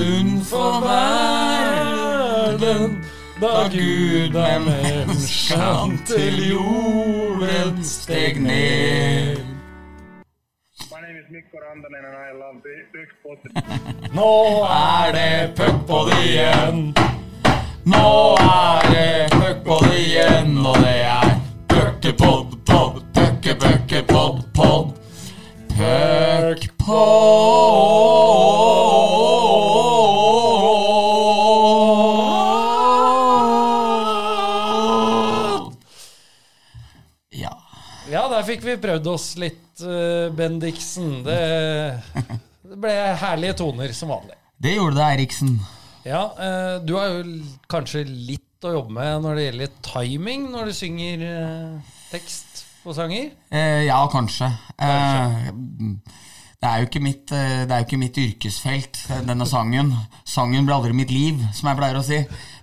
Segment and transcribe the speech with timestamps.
[0.00, 1.84] stund for verden.
[3.40, 9.36] Da Gud med menneskene til jorden steg ned.
[14.18, 16.94] Nå er det puckpod igjen.
[17.84, 21.30] Nå er det puckpod igjen, og det er
[21.68, 24.86] puckepod, pod, pucke, pucke, pod, pod.
[25.76, 27.59] Puckpod.
[38.70, 41.20] Vi prøvd oss litt, uh, Bendiksen.
[41.26, 41.40] Det,
[42.70, 44.38] det ble herlige toner som vanlig.
[44.60, 45.54] Det gjorde det, Eriksen.
[46.04, 50.70] Ja, eh, du har jo kanskje litt å jobbe med når det gjelder timing når
[50.70, 53.30] du synger eh, tekst på sanger?
[53.52, 54.48] Eh, ja, kanskje.
[54.80, 55.50] Eh,
[56.60, 59.92] det er jo ikke mitt, eh, det er jo ikke mitt yrkesfelt, eh, denne sangen.
[60.28, 62.20] Sangen ble aldri mitt liv, som jeg pleier å si.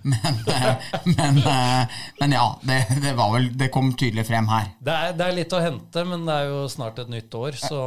[0.08, 4.70] Men, eh, men, eh, men ja, det, det, var vel, det kom tydelig frem her.
[4.84, 7.58] Det er, det er litt å hente, men det er jo snart et nytt år,
[7.60, 7.80] så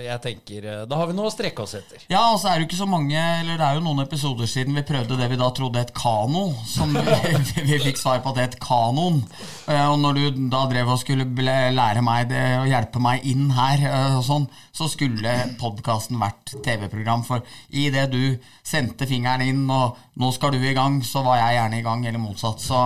[0.00, 2.06] jeg tenker eh, da har vi noe å strekke oss etter.
[2.12, 4.48] Ja, og så er det jo ikke så mange Eller det er jo noen episoder
[4.50, 8.32] siden vi prøvde det vi da trodde het kano, som vi, vi fikk svar på
[8.32, 9.22] at det het kanon.
[9.66, 11.26] Og når du da drev og skulle
[11.74, 13.82] lære meg det og hjelpe meg inn her,
[14.16, 17.24] og sånn, så skulle podkasten vært TV-program.
[17.26, 18.22] For i det du
[18.66, 22.06] sendte fingeren inn, og nå skal du i gang, så var jeg gjerne i gang,
[22.06, 22.62] eller motsatt.
[22.62, 22.80] Så,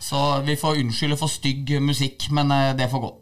[0.00, 3.14] så vi får unnskylde for stygg musikk, men eh, det får gå.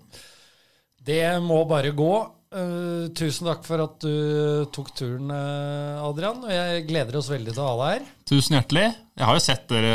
[1.09, 2.15] Det må bare gå.
[2.49, 6.41] Uh, tusen takk for at du tok turen, eh, Adrian.
[6.47, 8.07] Og jeg gleder oss veldig til å ha deg her.
[8.31, 8.87] Tusen hjertelig.
[9.19, 9.93] Jeg har jo sett dere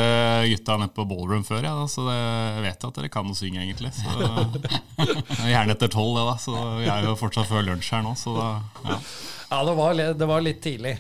[0.52, 3.38] gutta nede på ballroom før, ja, da, så det, jeg vet at dere kan å
[3.38, 3.94] synge, egentlig.
[3.98, 4.30] Så,
[5.40, 6.36] er gjerne etter tolv, det, da.
[6.46, 8.50] Så vi er jo fortsatt før lunsj her nå, så da
[8.92, 9.00] ja.
[9.54, 10.96] Ja, det var, det var litt tidlig.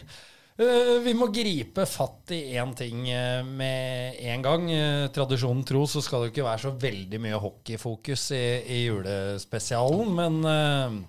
[0.54, 4.68] Eh, vi må gripe fatt i én ting eh, med en gang.
[4.70, 10.14] Eh, tradisjonen tro så skal det ikke være så veldig mye hockeyfokus i, i julespesialen,
[10.14, 11.02] men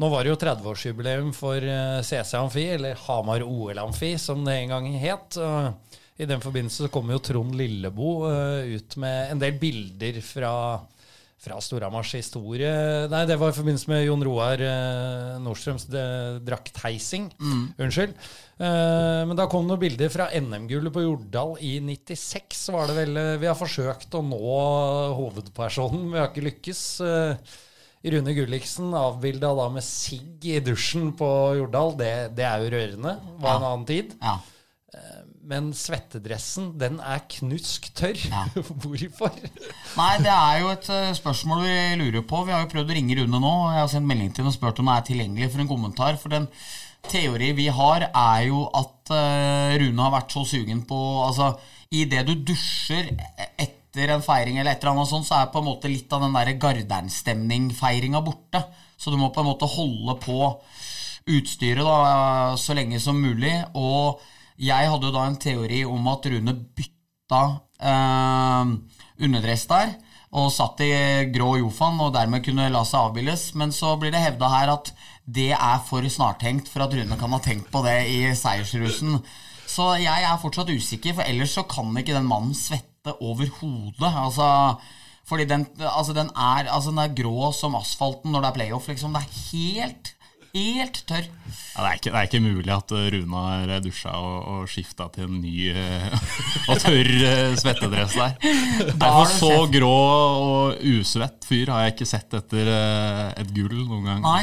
[0.00, 1.60] nå var det jo 30-årsjubileum for
[2.06, 5.36] CC Amfi, eller Hamar OL Amfi, som det en gang het.
[6.16, 8.32] I den forbindelse så kom jo Trond Lilleboe
[8.78, 10.54] ut med en del bilder fra
[11.40, 12.68] fra Storhamars historie
[13.08, 16.44] Nei, det var i forbindelse med Jon Roar eh, Nordstrøms draktheising.
[16.44, 17.30] draktheising.
[17.80, 18.12] Unnskyld.
[18.60, 22.98] Eh, men da kom det noen bilder fra NM-gullet på Jordal i 96, var det
[22.98, 23.16] vel.
[23.16, 24.40] eh, Vi har forsøkt å nå
[25.16, 26.84] hovedpersonen, vi har ikke lykkes.
[27.08, 27.58] Eh,
[28.10, 31.26] Rune Gulliksen avbilda da med sigg i dusjen på
[31.58, 31.96] Jordal.
[32.00, 33.16] Det, det er jo rørende.
[33.42, 34.14] Var en annen tid.
[34.20, 34.38] Ja.
[35.50, 38.18] Men svettedressen, den er knusk tørr.
[38.30, 38.44] Ja.
[38.82, 39.34] Hvorfor?
[39.98, 42.44] Nei, det er jo et eh, spørsmål vi lurer på.
[42.46, 43.50] Vi har jo prøvd å ringe Rune nå.
[43.64, 45.72] og Jeg har sendt melding til ham og spurt om det er tilgjengelig for en
[45.72, 46.20] kommentar.
[46.22, 46.46] For den
[47.10, 51.50] teori vi har, er jo at eh, Rune har vært så sugen på Altså,
[51.90, 53.10] idet du dusjer
[53.58, 56.22] etter en feiring eller et eller annet sånt, så er på en måte litt av
[56.28, 58.68] den derre Gardern-stemning-feiringa borte.
[58.94, 60.44] Så du må på en måte holde på
[61.30, 63.56] utstyret da, så lenge som mulig.
[63.74, 64.22] Og
[64.60, 67.42] jeg hadde jo da en teori om at Rune bytta
[67.80, 68.72] eh,
[69.24, 69.94] underdress der,
[70.36, 70.90] og satt i
[71.34, 73.48] grå Jofan og dermed kunne la seg avbildes.
[73.58, 74.92] Men så blir det hevda her at
[75.30, 79.18] det er for snartenkt for at Rune kan ha tenkt på det i seiersrusen.
[79.70, 84.10] Så jeg er fortsatt usikker, for ellers så kan ikke den mannen svette overhodet.
[84.10, 84.46] Altså,
[85.28, 88.88] fordi den, altså den, er, altså den er grå som asfalten når det er playoff,
[88.90, 89.14] liksom.
[89.14, 90.14] Det er helt,
[90.54, 91.26] helt tørr.
[91.26, 94.70] Ja, det, er ikke, det er ikke mulig at uh, Rune har dusja og, og
[94.70, 96.16] skifta til en ny uh,
[96.72, 98.34] og tørr svettedress der.
[98.42, 103.76] Nei, har for så grå og usvett fyr har jeg ikke sett etter et gull
[103.84, 104.22] noen gang.
[104.24, 104.42] Nei.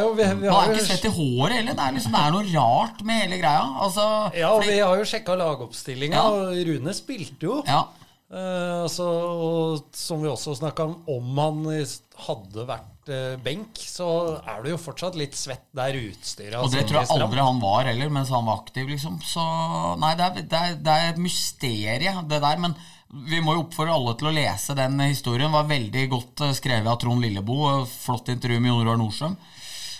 [0.00, 1.76] Jo, vi, vi har har jo ikke sett i håret heller.
[1.76, 3.66] Det er, liksom, det er noe rart med hele greia.
[3.86, 4.06] Altså,
[4.36, 6.26] Ja, og fordi- vi har jo sjekka lagoppstillinga, Ja.
[6.30, 7.62] og Rune spilte jo.
[7.66, 7.84] ja.
[8.26, 11.60] Uh, altså, og som vi også snakka om, om han
[12.26, 12.95] hadde vært eh,
[13.42, 14.06] benk, så
[14.40, 17.86] er du jo fortsatt litt svett der utstyret Og det tror jeg aldri han var
[17.88, 19.20] heller, mens han var aktiv, liksom.
[19.24, 19.44] Så
[20.02, 22.62] nei, det er, det er, det er et mysterie, det der.
[22.62, 22.74] Men
[23.08, 25.52] vi må jo oppfordre alle til å lese den historien.
[25.54, 27.84] Var veldig godt eh, skrevet av Trond Lilleboe.
[27.90, 29.36] Flott intervju med Jon Roar Nordstrøm.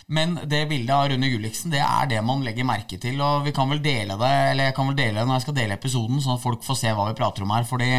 [0.07, 3.19] Men det bildet av Rune Gulliksen Det er det man legger merke til.
[3.23, 5.57] Og vi kan vel dele det Eller jeg kan vel dele det når jeg skal
[5.57, 7.67] dele episoden, sånn at folk får se hva vi prater om her.
[7.67, 7.91] Fordi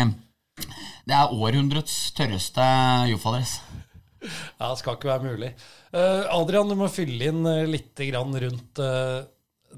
[1.08, 2.64] det er århundrets tørreste
[3.12, 3.60] Jofa-dress.
[4.60, 5.54] Ja, det skal ikke være mulig.
[5.94, 9.26] Eh, Adrian, du må fylle inn uh, litt grann rundt eh,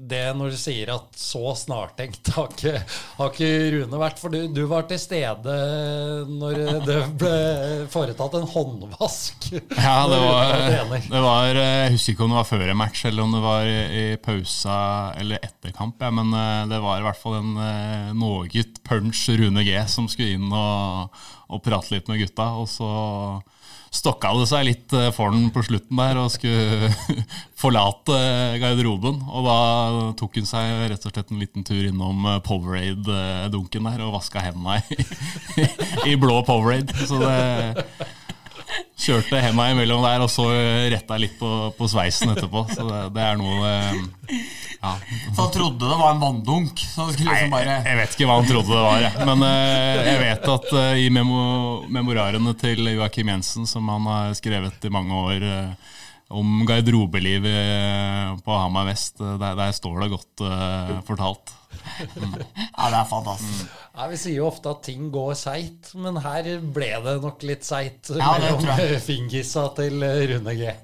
[0.00, 2.72] det når du sier at så snartenkt har ikke,
[3.18, 4.20] har ikke Rune vært.
[4.22, 5.56] For du, du var til stede
[6.30, 7.34] når det ble
[7.92, 9.50] foretatt en håndvask.
[9.80, 10.50] Ja, det var,
[11.10, 13.40] det var eh, Jeg husker ikke om det var før en match eller om det
[13.42, 14.78] var i pausa
[15.20, 16.00] eller etter kamp.
[16.00, 20.08] Ja, men eh, det var i hvert fall en noe noget punch Rune G som
[20.10, 21.16] skulle inn og,
[21.50, 22.52] og prate litt med gutta.
[22.60, 22.90] Og så
[23.90, 26.90] stokka det seg litt eh, for den på slutten der og skulle
[27.60, 29.18] forlate eh, garderoben.
[29.26, 29.58] Og da
[30.20, 34.44] tok hun seg rett og slett en liten tur innom eh, Powerade-dunken der og vaska
[34.46, 35.06] hendene i,
[36.12, 36.94] i blå Powerade.
[37.02, 37.34] Så det
[39.00, 40.44] Kjørte henda imellom der, og så
[40.92, 42.66] retta litt på, på sveisen etterpå.
[42.72, 44.40] Så det, det er noe eh,
[44.80, 44.94] ja.
[45.34, 46.80] Så han trodde det var en vanndunk.
[46.80, 49.28] Så liksom bare Jeg vet ikke hva han trodde det var, jeg.
[49.30, 51.40] men eh, jeg vet at eh, i memo
[51.92, 55.94] memorarene til Joakim Jensen, som han har skrevet i mange år eh,
[56.30, 61.56] om garderobelivet eh, på Hamar vest, eh, der, der står det godt eh, fortalt.
[62.00, 63.70] Ja, det er fantastisk.
[63.94, 67.66] Ja, vi sier jo ofte at ting går seigt, men her ble det nok litt
[67.66, 70.74] seigt Ja, mellom fingissa fingisa til Rune G.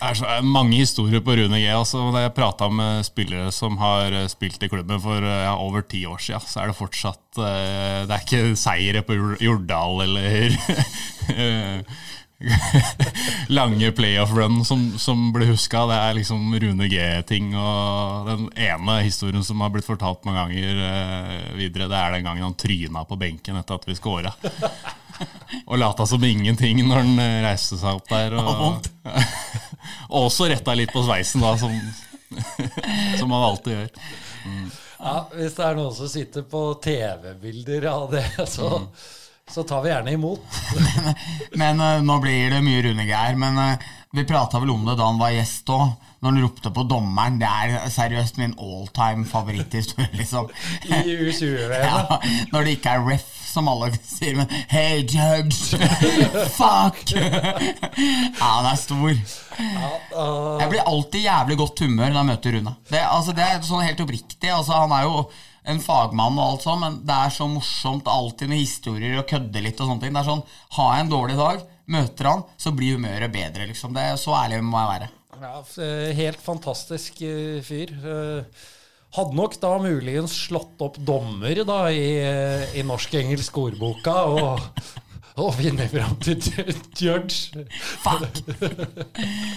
[0.00, 1.66] Det er så, er mange historier på Rune G.
[1.68, 5.52] Altså, da jeg prata med spillere som har eh, spilt i klubben for eh, ja,
[5.60, 10.06] over ti år siden, så er det fortsatt eh, Det er ikke seire på Jordal
[10.06, 10.56] eller
[11.36, 11.98] eh,
[13.48, 15.86] lange playoff-run som, som blir huska.
[15.86, 17.52] Det er liksom Rune G-ting.
[17.56, 22.28] Og den ene historien som har blitt fortalt mange ganger eh, videre, det er den
[22.28, 24.32] gangen han tryna på benken etter at vi scora.
[25.68, 28.38] Og lata som ingenting når han eh, reiste seg opp der.
[28.40, 28.48] Og
[30.10, 31.72] Og, også retta litt på sveisen, da, som,
[33.20, 33.92] som han alltid gjør.
[35.00, 38.82] Ja, Hvis det er noen som sitter på TV-bilder av det, så,
[39.50, 40.60] så tar vi gjerne imot.
[41.60, 43.38] Men eh, nå blir det mye Rune Geir.
[43.40, 45.90] Men eh, vi prata vel om det da han var gjest òg.
[46.20, 47.38] Når han ropte på dommeren.
[47.40, 50.50] Det er seriøst min all time favoritthistorie, liksom.
[50.84, 51.76] I U20-VM.
[51.90, 52.18] Ja,
[52.52, 55.74] når det ikke er ref, som alle sier, men Hey, judge!
[56.54, 57.00] Fuck!
[57.16, 57.54] Ja,
[58.44, 59.10] han er stor.
[59.10, 62.74] Jeg blir alltid jævlig godt humør når jeg møter Rune.
[62.92, 64.52] Det, altså, det er sånn helt oppriktig.
[64.54, 65.24] Altså, han er jo
[65.70, 69.62] en fagmann, og alt sånt, men det er så morsomt alltid med historier og kødde
[69.64, 69.80] litt.
[69.80, 70.12] og sånne ting.
[70.14, 70.42] Det er sånn,
[70.76, 73.66] Har jeg en dårlig dag, møter han, så blir humøret bedre.
[73.70, 73.94] liksom.
[73.94, 75.10] Det er Så ærlig må jeg være.
[75.40, 77.94] Ja, eh, helt fantastisk eh, fyr.
[78.04, 78.44] Eh,
[79.16, 82.20] Hadde nok da muligens slått opp dommer da i,
[82.78, 84.60] i norsk-engelsk ordboka og,
[85.34, 86.76] og funnet fram til ju-
[87.08, 87.64] judge.
[88.04, 88.38] Fuck!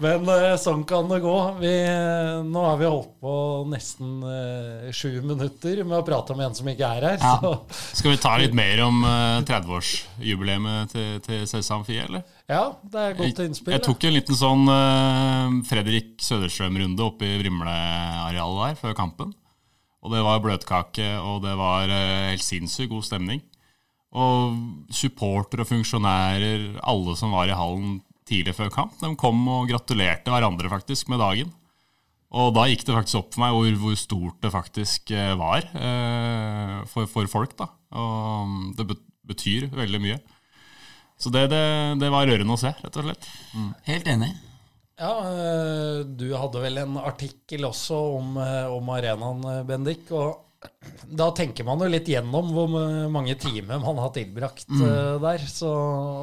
[0.00, 1.34] Men eh, sånn kan det gå.
[1.60, 3.34] Vi, eh, nå har vi holdt på
[3.68, 7.18] nesten eh, sju minutter med å prate om en som ikke er her.
[7.20, 7.52] Ja.
[7.98, 12.24] Skal vi ta litt mer om eh, 30-årsjubileet til, til Sesam Fie, eller?
[12.50, 13.76] ja, det er godt innspill.
[13.76, 14.72] Jeg tok en liten sånn
[15.68, 19.36] Fredrik Søderstrøm-runde oppe i Vrimle-arealet der før kampen.
[20.00, 23.44] Og det var bløtkake, og det var helt sinnssykt god stemning.
[24.16, 24.56] Og
[24.96, 28.00] supportere og funksjonærer, alle som var i hallen
[28.30, 31.50] tidlig før kamp, de kom og gratulerte hverandre faktisk med dagen.
[32.30, 35.64] Og da gikk det faktisk opp for meg hvor, hvor stort det faktisk eh, var
[35.66, 37.56] eh, for, for folk.
[37.58, 37.66] da.
[37.98, 38.86] Og mm, det
[39.30, 40.20] betyr veldig mye.
[41.20, 41.64] Så det, det,
[42.00, 43.26] det var rørende å se, rett og slett.
[43.88, 44.30] Helt enig.
[45.00, 50.06] Ja, eh, du hadde vel en artikkel også om, eh, om arenaen, Bendik.
[50.14, 50.70] Og
[51.10, 52.70] da tenker man jo litt gjennom hvor
[53.10, 54.86] mange timer man har tilbrakt mm.
[55.26, 55.50] der.
[55.50, 55.74] Så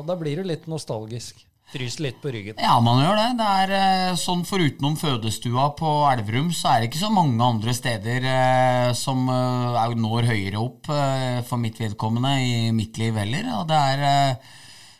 [0.08, 1.44] da blir du litt nostalgisk.
[1.68, 2.56] Fryser litt på ryggen.
[2.64, 3.28] Ja, man gjør det.
[3.42, 3.72] Det er
[4.16, 8.92] sånn sånn Forutenom fødestua på Elverum, så er det ikke så mange andre steder eh,
[8.96, 13.50] som eh, når høyere opp eh, for mitt vedkommende i mitt liv heller.
[13.58, 14.54] Og det er eh,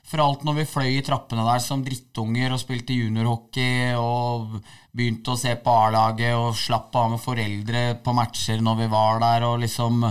[0.08, 4.58] for alt når vi fløy i trappene der som drittunger og spilte juniorhockey og
[4.92, 9.20] begynte å se på A-laget og slapp av med foreldre på matcher når vi var
[9.24, 10.08] der og liksom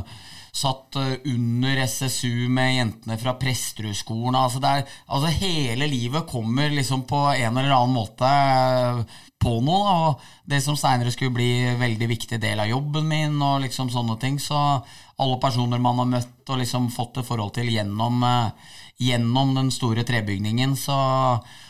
[0.57, 4.39] satt eh, under SSU med jentene fra Presterudskolen.
[4.39, 4.63] Altså,
[5.07, 9.03] altså hele livet kommer liksom på en eller annen måte eh,
[9.43, 9.97] på noe.
[10.07, 13.93] Og det som seinere skulle bli en veldig viktig del av jobben min, og liksom
[13.93, 14.41] sånne ting.
[14.41, 18.75] Så alle personer man har møtt og liksom fått et forhold til gjennom, eh,
[19.11, 20.73] gjennom den store trebygningen.
[20.81, 20.97] Så,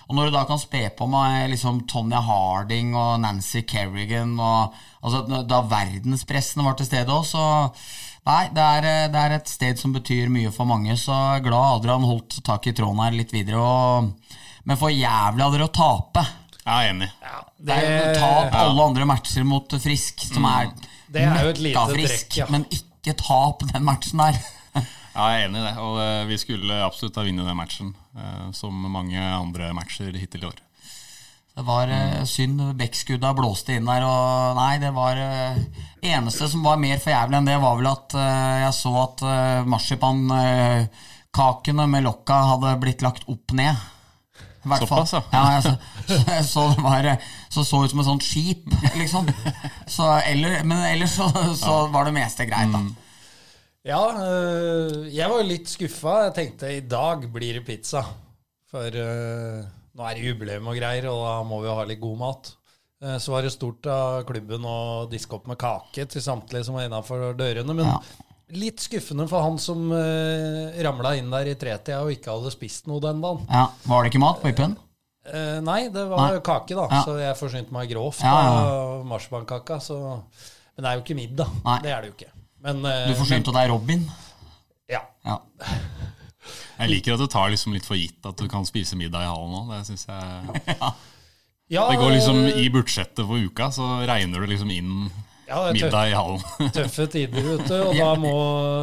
[0.07, 4.75] og når du da kan spe på meg liksom Tonja Harding og Nancy Kerrigan og
[5.03, 7.47] altså, Da verdenspressen var til stede òg, så
[8.27, 11.15] Nei, det er, eh, det er et sted som betyr mye for mange, så
[11.45, 13.63] glad Adrian holdt tak i tråden her litt videre.
[13.63, 16.25] Og, men for jævlig av dere å tape.
[16.67, 17.09] Jeg er enig.
[17.63, 20.73] Det er jo tap alle andre matcher mot Frisk, som er
[21.07, 22.51] Det er jo et lite møkkafrisk, ja.
[22.51, 24.43] men ikke tap den matchen der.
[25.17, 25.77] Ja, jeg er enig i det.
[25.81, 30.43] Og eh, vi skulle absolutt ha vunnet den matchen, eh, som mange andre matcher hittil
[30.45, 30.59] i år.
[31.57, 32.61] Det var uh, synd.
[32.77, 35.57] Bekkskudda blåste inn der, og nei, det var uh,
[36.05, 39.23] Eneste som var mer for jævlig enn det, var vel at uh, jeg så at
[39.25, 43.77] uh, marsipankakene med lokka hadde blitt lagt opp ned.
[44.67, 45.23] Såpass, ja.
[45.31, 45.43] ja.
[45.55, 45.71] jeg så,
[46.11, 46.19] så,
[46.51, 47.07] så det var
[47.55, 48.67] så så ut som et sånt skip,
[48.99, 49.25] liksom.
[49.87, 52.83] Så, eller, men ellers så, så var det meste greit, da.
[53.87, 56.27] Ja, øh, jeg var litt skuffa.
[56.27, 58.03] Jeg tenkte i dag blir det pizza.
[58.67, 58.91] For
[59.97, 62.53] nå er det jubileum og greier, og da må vi jo ha litt god mat.
[63.03, 66.75] Eh, Så var det stort av klubben å diske opp med kake til samtlige som
[66.77, 67.75] var innafor dørene.
[67.75, 67.99] Men Ja.
[68.51, 72.87] litt skuffende for han som uh, ramla inn der i tretida og ikke hadde spist
[72.87, 73.47] noe den dagen.
[73.51, 74.77] Ja, Var det ikke mat på hyppen?
[75.27, 76.41] Eh, nei, det var Nei.
[76.41, 76.87] kake, da.
[76.89, 77.03] Ja.
[77.03, 79.81] Så jeg forsynte meg grovt av marsipankaka.
[80.77, 81.49] Men det er jo ikke middag.
[81.65, 81.79] Nei.
[81.83, 82.33] Det er det jo ikke.
[82.63, 84.07] Men, eh, Du forsynte deg Robin?
[84.89, 85.01] ja.
[85.25, 85.41] Ja.
[86.77, 89.31] Jeg liker at du tar liksom litt for gitt at du kan spise middag i
[89.31, 89.71] hallen òg.
[89.73, 90.81] Det synes jeg
[91.77, 95.09] ja Det går liksom eh, I budsjettet for uka, så regner du liksom inn
[95.47, 96.41] ja, det er middag i hallen.
[96.75, 97.75] tøffe tider, vet du.
[97.79, 98.33] Og da må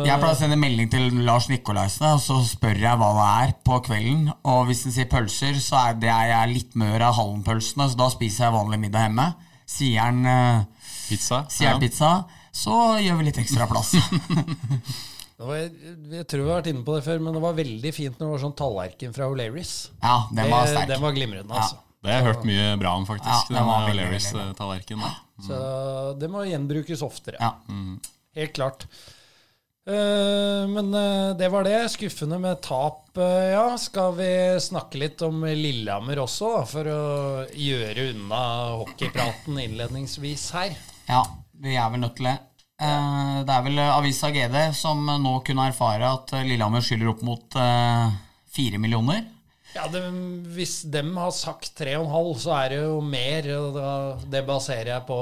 [0.08, 3.56] Jeg pleier å sende melding til Lars Nikolaisen, og så spør jeg hva det er
[3.68, 4.30] på kvelden.
[4.48, 8.00] Og hvis den sier pølser, så er det jeg er litt mør av Hallen-pølsene, så
[8.00, 9.28] da spiser jeg vanlig middag hjemme.
[9.74, 11.44] Sier han, eh, Pizza.
[11.52, 11.84] sier han ja.
[11.84, 12.14] pizza,
[12.56, 13.96] så gjør vi litt ekstra plass.
[15.38, 15.63] Var,
[16.13, 18.28] jeg tror vi har vært inne på det før, men det var veldig fint når
[18.28, 19.74] det var sånn tallerken fra O'Learys.
[20.04, 20.92] Ja, den var sterk.
[20.92, 21.82] Den var glimrende, altså.
[22.04, 23.50] Det har jeg hørt mye bra om, faktisk.
[23.50, 25.12] Ja, den var O'Learys veldig eh.
[25.34, 25.46] Mm.
[25.48, 25.60] Så
[26.20, 27.40] det må gjenbrukes oftere.
[27.40, 27.54] Ja.
[28.38, 28.88] Helt klart.
[29.88, 31.78] Eh, men eh, det var det.
[31.92, 33.66] Skuffende med tap, ja.
[33.80, 34.30] Skal vi
[34.63, 37.04] snakke litt om Lillehammer også, da, for å
[37.52, 38.44] gjøre unna
[38.84, 40.75] hockeypraten innledningsvis her?
[41.10, 41.24] ja,
[41.63, 42.38] vi er vel nødt til det.
[42.84, 47.24] Eh, Det er vel Avisa GD som nå kunne erfare at eh, Lillehammer skylder opp
[47.25, 48.12] mot eh,
[48.54, 49.24] fire millioner.
[49.74, 50.04] Ja, det,
[50.54, 53.48] Hvis dem har sagt tre og en halv, så er det jo mer.
[53.58, 53.90] Og da,
[54.30, 55.18] det baserer jeg på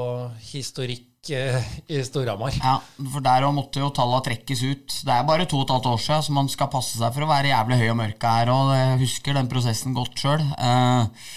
[0.51, 2.55] historikk i Storhamar.
[2.57, 2.79] Ja,
[3.13, 4.95] for der måtte jo tallene trekkes ut.
[5.05, 7.23] Det er bare to og et halvt år siden, så man skal passe seg for
[7.27, 8.51] å være jævlig høy og mørk her.
[8.51, 10.41] Og jeg husker den prosessen godt sjøl.
[10.57, 11.29] Eh,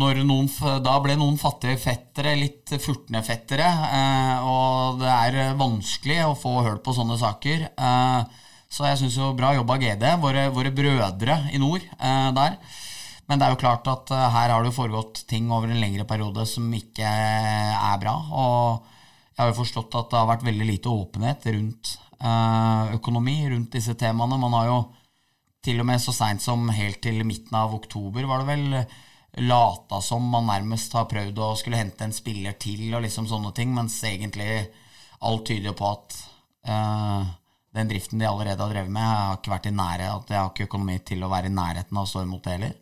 [0.00, 0.48] noen,
[0.84, 6.62] da ble noen fattige fettere litt furtne fettere, eh, og det er vanskelig å få
[6.64, 7.68] høl på sånne saker.
[7.76, 12.56] Eh, så jeg syns jo bra jobba GD, våre, våre brødre i nord eh, der.
[13.28, 16.06] Men det er jo klart at eh, her har det foregått ting over en lengre
[16.08, 18.16] periode som ikke er bra.
[18.32, 18.88] Og
[19.32, 23.76] jeg har jo forstått at det har vært veldig lite åpenhet rundt eh, økonomi, rundt
[23.76, 24.40] disse temaene.
[24.40, 24.80] Man har jo
[25.62, 28.80] til og med så seint som helt til midten av oktober, var det vel,
[29.40, 33.52] lata som man nærmest har prøvd å skulle hente en spiller til og liksom sånne
[33.56, 34.66] ting, mens egentlig
[35.22, 36.18] alt tyder jo på at
[36.68, 37.24] uh,
[37.72, 40.52] den driften de allerede har drevet med, har ikke vært i nære, at jeg har
[40.52, 42.78] ikke økonomi til å være i nærheten av å stå imot det heller.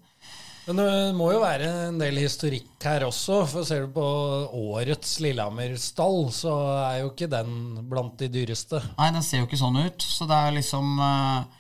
[0.66, 3.40] Men det må jo være en del historikk her også.
[3.50, 4.04] For ser du på
[4.54, 6.52] årets Lillehammer-stall, så
[6.84, 8.78] er jo ikke den blant de dyreste.
[8.98, 10.04] Nei, den ser jo ikke sånn ut.
[10.04, 11.59] Så det er liksom eh,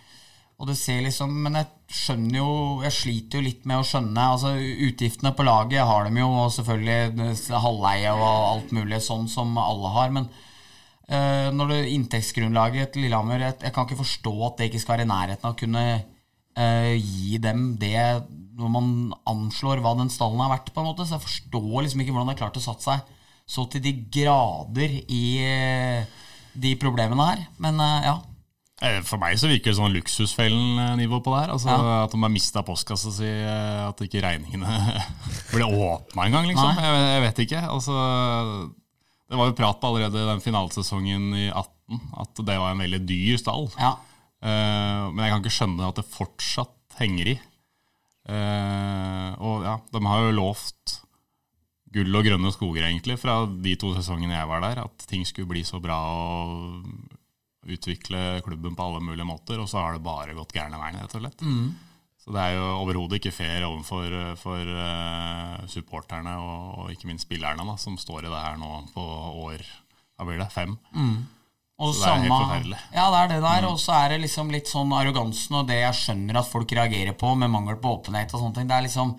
[0.60, 2.50] Og det ser liksom Men jeg skjønner jo
[2.84, 6.52] Jeg sliter jo litt med å skjønne Altså Utgiftene på laget har de jo, og
[6.54, 10.12] selvfølgelig halvleie og alt mulig sånn som alle har.
[10.14, 14.82] Men uh, når du inntektsgrunnlaget til Lillehammer jeg, jeg kan ikke forstå at det ikke
[14.82, 18.04] skal være i nærheten av å kunne uh, gi dem det
[18.60, 18.90] når man
[19.30, 21.06] anslår hva den stallen har vært, på en måte.
[21.08, 23.16] Så jeg forstår liksom ikke hvordan det er klart å satt seg
[23.50, 26.18] så til de grader i eh,
[26.54, 27.40] de problemene her.
[27.64, 28.12] Men ja.
[28.80, 31.50] Eh, For meg så virker det sånn luksusfellen-nivå på det her.
[31.54, 32.04] Altså Ja.
[32.06, 34.68] At de har mista postkassa si, eh, at ikke regningene
[35.52, 36.78] ble åpna engang, liksom.
[36.80, 37.60] Jeg, jeg vet ikke.
[37.68, 37.96] Altså,
[39.30, 43.36] det var jo prat allerede den finalesesongen i 18 at det var en veldig dyr
[43.42, 43.68] stall.
[43.78, 43.96] ja.
[44.40, 47.34] Uh, men jeg kan ikke skjønne at det fortsatt henger i.
[48.24, 50.94] Uh, og ja, de har jo lovt
[51.92, 54.80] gull og grønne skoger, egentlig, fra de to sesongene jeg var der.
[54.86, 56.86] At ting skulle bli så bra og
[57.76, 59.60] utvikle klubben på alle mulige måter.
[59.62, 61.44] Og så har det bare gått gærne veien, rett og slett.
[62.20, 67.24] Så det er jo overhodet ikke fair overfor for, uh, supporterne og, og ikke minst
[67.24, 69.04] spillerne, da, som står i det her nå på
[69.46, 69.64] år
[70.18, 70.50] Hva blir det?
[70.52, 70.76] Fem?
[71.80, 72.78] Og Så det er helt forferdelig.
[72.92, 73.66] Ja, det er det der.
[73.70, 77.16] Og så er det liksom litt sånn arrogansen og det jeg skjønner at folk reagerer
[77.16, 78.68] på med mangel på åpenhet og sånne ting.
[78.68, 79.14] Det er liksom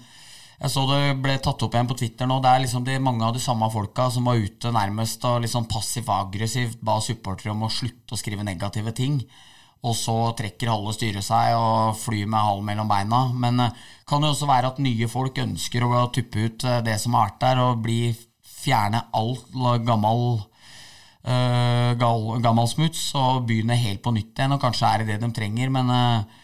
[0.61, 2.35] Jeg så det ble tatt opp igjen på Twitter nå.
[2.43, 5.65] Det er liksom de, mange av de samme folka som var ute nærmest og liksom
[5.71, 9.17] passivt-aggressivt ba supportere om å slutte å skrive negative ting.
[9.81, 13.23] Og så trekker halve styret seg og flyr med halen mellom beina.
[13.33, 13.71] Men det
[14.09, 17.31] kan jo også være at nye folk ønsker å tuppe ut eh, det som har
[17.31, 17.99] vært der, og bli
[18.61, 19.33] fjerne all
[19.81, 20.43] gammel
[21.25, 24.53] uh, gammel smuts og begynne helt på nytt igjen.
[24.53, 26.39] Og kanskje er det det de trenger, men eh,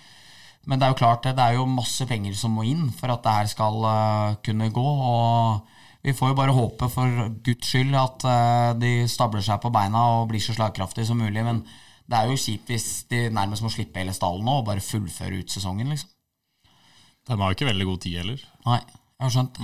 [0.68, 3.24] Men det er jo klart det, er jo masse penger som må inn for at
[3.24, 4.84] det her skal eh, kunne gå.
[4.84, 9.72] Og vi får jo bare håpe for guds skyld at eh, de stabler seg på
[9.74, 11.44] beina og blir så slagkraftige som mulig.
[11.48, 11.64] Men
[12.08, 15.40] det er jo kjipt hvis de nærmest må slippe hele stallen nå og bare fullføre
[15.40, 16.12] ut sesongen, liksom.
[17.28, 18.44] De har jo ikke veldig god tid heller.
[18.68, 19.58] Nei, jeg har skjønt.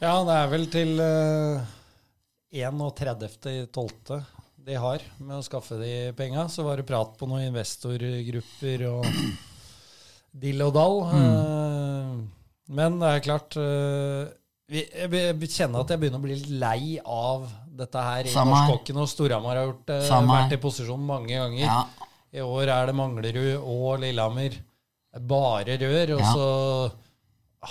[0.00, 1.74] Ja, det er vel til uh,
[2.56, 4.22] 31.12.
[4.64, 6.46] de har med å skaffe de penga.
[6.48, 9.04] Så var det prat på noen investorgrupper og
[10.40, 11.00] dill og dall.
[11.12, 12.20] Mm.
[12.78, 14.28] men det er klart eh,
[14.70, 17.48] Jeg kjenner at jeg begynner å bli litt lei av
[17.80, 18.28] dette her.
[18.46, 19.00] Norskokken.
[19.02, 21.64] Og Storhamar har gjort, eh, vært i posisjon mange ganger.
[21.64, 21.80] Ja.
[22.30, 24.54] I år er det Manglerud og Lillehammer.
[25.16, 26.12] Er bare rør.
[26.14, 26.32] Og Ja.
[26.32, 26.92] så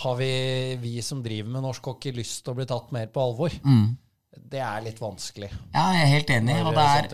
[0.03, 3.23] har vi, vi som driver med norsk hockey, lyst til å bli tatt mer på
[3.23, 3.55] alvor.
[3.63, 3.97] Mm.
[4.29, 5.49] Det er litt vanskelig.
[5.73, 6.55] Ja, jeg er helt enig.
[6.65, 7.07] Og det er,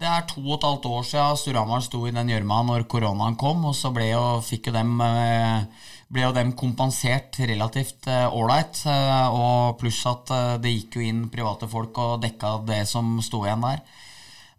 [0.00, 3.36] det er to og et halvt år siden Storhamar sto i den gjørma når koronaen
[3.40, 8.84] kom, og så ble jo, jo dem, eh, ble jo dem kompensert relativt ålreit.
[8.88, 13.44] Og pluss at eh, det gikk jo inn private folk og dekka det som sto
[13.44, 13.84] igjen der.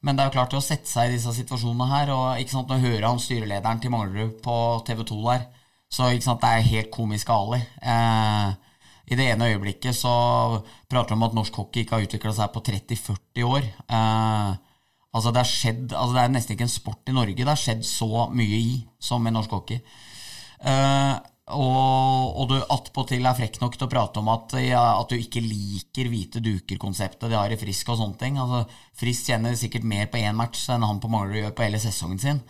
[0.03, 2.71] Men det er jo klart å sette seg i disse situasjonene her, og ikke sant,
[2.75, 4.55] å hører han styrelederen til Manglerud på
[4.85, 5.45] TV 2 der,
[5.93, 7.61] så ikke sant, det er helt komisk Ali.
[7.79, 8.72] Eh,
[9.13, 10.13] I det ene øyeblikket så
[10.89, 13.67] prater de om at norsk hockey ikke har utvikla seg på 30-40 år.
[13.97, 14.53] Eh,
[15.13, 17.85] altså det, skjedd, altså det er nesten ikke en sport i Norge det har skjedd
[17.87, 19.83] så mye i som i norsk hockey.
[20.63, 21.13] Eh,
[21.53, 25.19] og, og du attpåtil er frekk nok til å prate om at, ja, at du
[25.19, 28.39] ikke liker hvite duker-konseptet de har i Frisk og sånne ting.
[28.39, 28.63] Altså,
[28.99, 32.23] Frisk tjener sikkert mer på én match enn han på Manglerud gjør på hele sesongen
[32.23, 32.41] sin.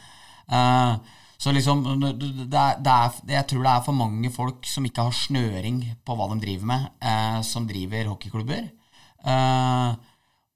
[0.53, 4.85] Eh, så liksom, det er, det er, jeg tror det er for mange folk som
[4.87, 8.69] ikke har snøring på hva de driver med, eh, som driver hockeyklubber.
[9.27, 9.89] Eh,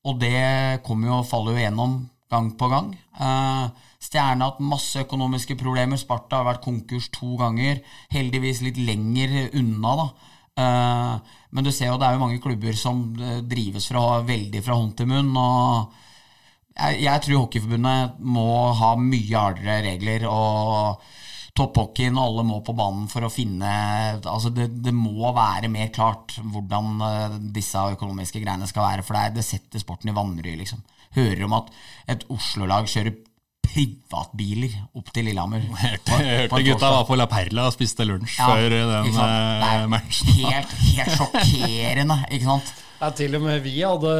[0.07, 1.97] og det kommer jo, faller jo gjennom
[2.31, 2.93] gang på gang.
[3.19, 5.99] Eh, Stjerne har hatt masse økonomiske problemer.
[5.99, 7.81] Sparta har vært konkurs to ganger.
[8.13, 10.07] Heldigvis litt lenger unna, da.
[10.63, 14.63] Eh, men du ser jo det er jo mange klubber som eh, drives fra, veldig
[14.63, 15.33] fra hånd til munn.
[15.35, 16.05] og
[16.77, 20.27] jeg, jeg tror Hockeyforbundet må ha mye hardere regler.
[20.29, 21.01] og
[21.57, 23.69] Topphockeyen og alle må på banen for å finne
[24.19, 29.05] altså det, det må være mer klart hvordan eh, disse økonomiske greiene skal være.
[29.07, 30.53] For det, det setter sporten i vanry.
[30.59, 30.83] liksom.
[31.17, 31.73] Hører om at
[32.13, 33.15] et Oslo-lag kjører
[33.77, 35.61] privatbiler opp til Lillehammer.
[35.61, 36.01] Jeg
[36.41, 40.33] hørte gutta var på La Perla og spiste lunsj Ja, før den eh, matchen.
[40.41, 42.75] Helt, helt sjokkerende, ikke sant?
[42.97, 44.11] Ja, til og med vi hadde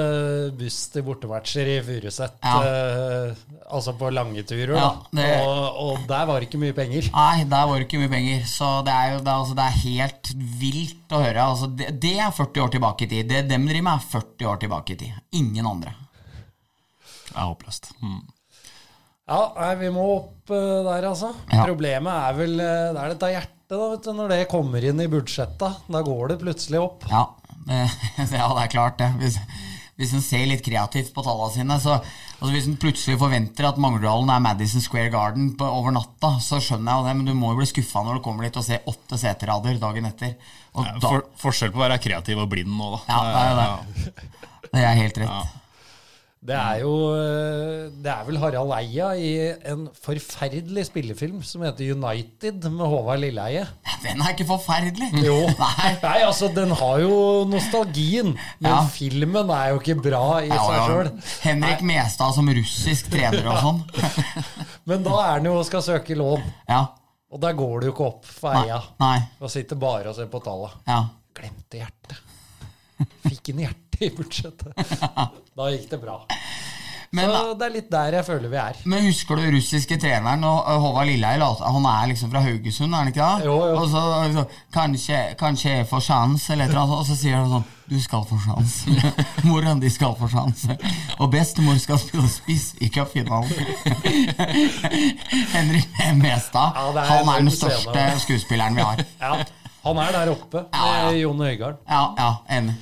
[0.59, 2.35] buss til bortematcher i Furuset.
[2.45, 2.59] Ja.
[2.61, 3.39] Eh,
[3.73, 4.75] altså på lange turer.
[4.77, 7.09] Ja, det- og, og der var det ikke mye penger.
[7.15, 8.45] Nei, der var det ikke mye penger.
[8.45, 11.47] Så det er jo det er, altså, det er helt vilt å høre.
[11.55, 13.31] Altså, det, det er 40 år tilbake i tid.
[13.33, 15.17] Det dem driver med, er 40 år tilbake i tid.
[15.41, 15.95] Ingen andre.
[17.31, 17.95] Det er håpløst.
[18.05, 18.21] Mm.
[19.27, 21.33] Ja, nei, vi må opp eh, der, altså.
[21.51, 21.65] Ja.
[21.67, 24.11] Problemet er vel eh, Det er dette hjertet, da, vet du.
[24.15, 27.03] Når det kommer inn i budsjettet, da går det plutselig opp.
[27.11, 27.25] Ja,
[27.67, 27.81] det,
[28.39, 29.09] ja, det er klart det.
[29.19, 29.35] Hvis,
[29.99, 33.79] hvis en ser litt kreativt på tallene sine, så altså Hvis en plutselig forventer at
[33.81, 37.35] Manglerudhallen er Madison Square Garden på, over natta, så skjønner jeg jo det, men du
[37.35, 40.37] må jo bli skuffa når du kommer dit og ser åtte seterader dagen etter.
[40.77, 43.05] Og Ja, da, forskjell på å være kreativ og blind nå, da.
[43.11, 44.67] Ja, det er jo det.
[44.71, 45.55] det er helt rett.
[46.47, 49.31] Det er jo eh, Det er vel Harald Eia i
[49.67, 53.65] en forferdelig spillefilm som heter United, med Håvard Lilleheie.
[54.05, 55.09] Den er ikke forferdelig.
[55.25, 55.35] Jo.
[55.59, 55.89] Nei.
[56.03, 57.17] Nei, altså, den har jo
[57.51, 58.31] nostalgien,
[58.61, 58.77] men Ja.
[58.93, 61.09] filmen er jo ikke bra i Ja, seg sjøl.
[61.43, 63.81] Henrik Mestad som russisk trener og sånn.
[64.87, 66.85] Men da er han jo og skal søke lån, Ja.
[67.33, 68.55] og der går det jo ikke opp for.
[68.61, 68.79] Eia.
[69.03, 69.17] Nei.
[69.43, 70.71] Og sitter bare og ser på talla.
[70.87, 71.01] Ja.
[71.35, 72.23] Glemte hjertet.
[73.27, 74.73] Fikk inn hjertet i budsjettet.
[75.57, 76.19] Da gikk det bra.
[77.15, 78.79] Men, Så det er litt der jeg føler vi er.
[78.83, 81.41] men husker du russiske treneren og og Håvard Lilleheil?
[81.63, 83.45] Han er liksom fra Haugesund, er han ikke det?
[83.47, 83.77] Jo, jo.
[83.79, 87.39] Og så liksom, kanskje, kanskje jeg får sjans, eller et eller annet, og så sier
[87.39, 88.75] han sånn Du skal få sjans.
[89.47, 90.65] Mora di skal få sjans.
[91.17, 93.55] Og bestemor skal spille spiss i cupfinalen.
[95.53, 95.87] Henrik
[96.19, 96.75] Mestad.
[96.75, 99.05] Ja, er han er den største skuespilleren vi har.
[99.23, 99.31] Ja,
[99.87, 101.15] han er der oppe Ja, ja.
[101.23, 101.79] Jon Øigarden.
[101.87, 102.29] Ja, ja,
[102.59, 102.75] enig.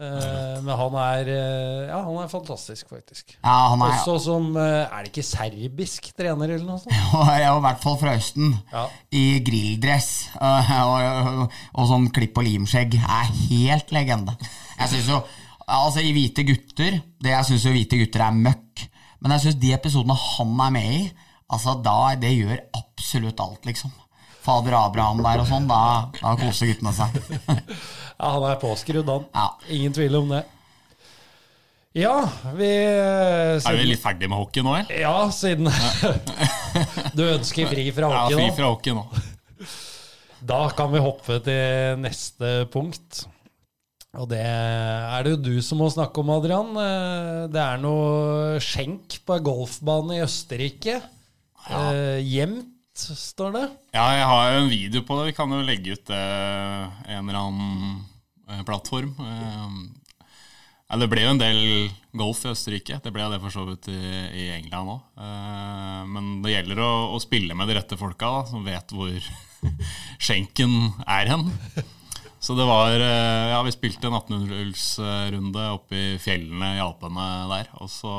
[0.00, 3.34] Eh, Men han er eh, Ja, han er fantastisk, faktisk.
[3.42, 6.96] Ja, han er Også som eh, Er det ikke serbisk trener, eller noe sånt?
[7.42, 8.54] Ja, i hvert fall fra Østen.
[8.72, 8.86] Ja.
[9.12, 12.96] I grilldress og, og, og sånn klipp og limskjegg.
[13.02, 14.36] Er helt legende.
[14.80, 15.22] Jeg synes jo
[15.72, 18.86] Altså, i Hvite gutter Det Jeg syns jo Hvite gutter er møkk.
[19.22, 21.02] Men jeg syns de episodene han er med i,
[21.52, 23.92] Altså da det gjør absolutt alt, liksom.
[24.42, 25.68] Fader Abraham der og sånn.
[25.70, 27.14] Da, da koser guttene seg.
[28.22, 29.24] Ja, han er påskrudd, han.
[29.34, 29.46] Ja.
[29.74, 30.44] Ingen tvil om det.
[31.98, 32.14] Ja,
[32.56, 35.00] vi siden, Er vi litt ferdig med hockey nå, eller?
[35.02, 35.68] Ja, siden
[37.18, 38.54] Du ønsker fri fra hockey Ja, hockey fri nå?
[38.56, 39.02] fra hockey nå.
[40.52, 43.20] Da kan vi hoppe til neste punkt.
[44.18, 46.72] Og det er det jo du som må snakke om, Adrian.
[46.80, 50.96] Eh, Det er noe skjenk på ei golfbane i Østerrike.
[51.68, 53.66] Eh, Gjemt, står det.
[53.94, 55.28] Ja, jeg har jo en video på det.
[55.30, 58.08] Vi kan jo legge ut det en eller annen eh,
[58.66, 59.16] plattform.
[59.18, 59.98] Eh,
[60.92, 61.88] Ja, det ble jo en del
[62.20, 62.98] golf i Østerrike.
[63.00, 65.22] Det ble det for så vidt i, England òg.
[66.12, 69.30] Men det gjelder å, å spille med de rette folka, da, som vet hvor
[70.26, 70.74] skjenken
[71.06, 71.48] er hen.
[72.42, 77.72] Så det var eh, Ja, vi spilte en 1800-hullsrunde oppe i fjellene i Alpene der.
[77.80, 78.12] Og så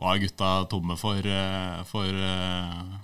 [0.00, 2.98] var gutta tomme for, eh, for eh,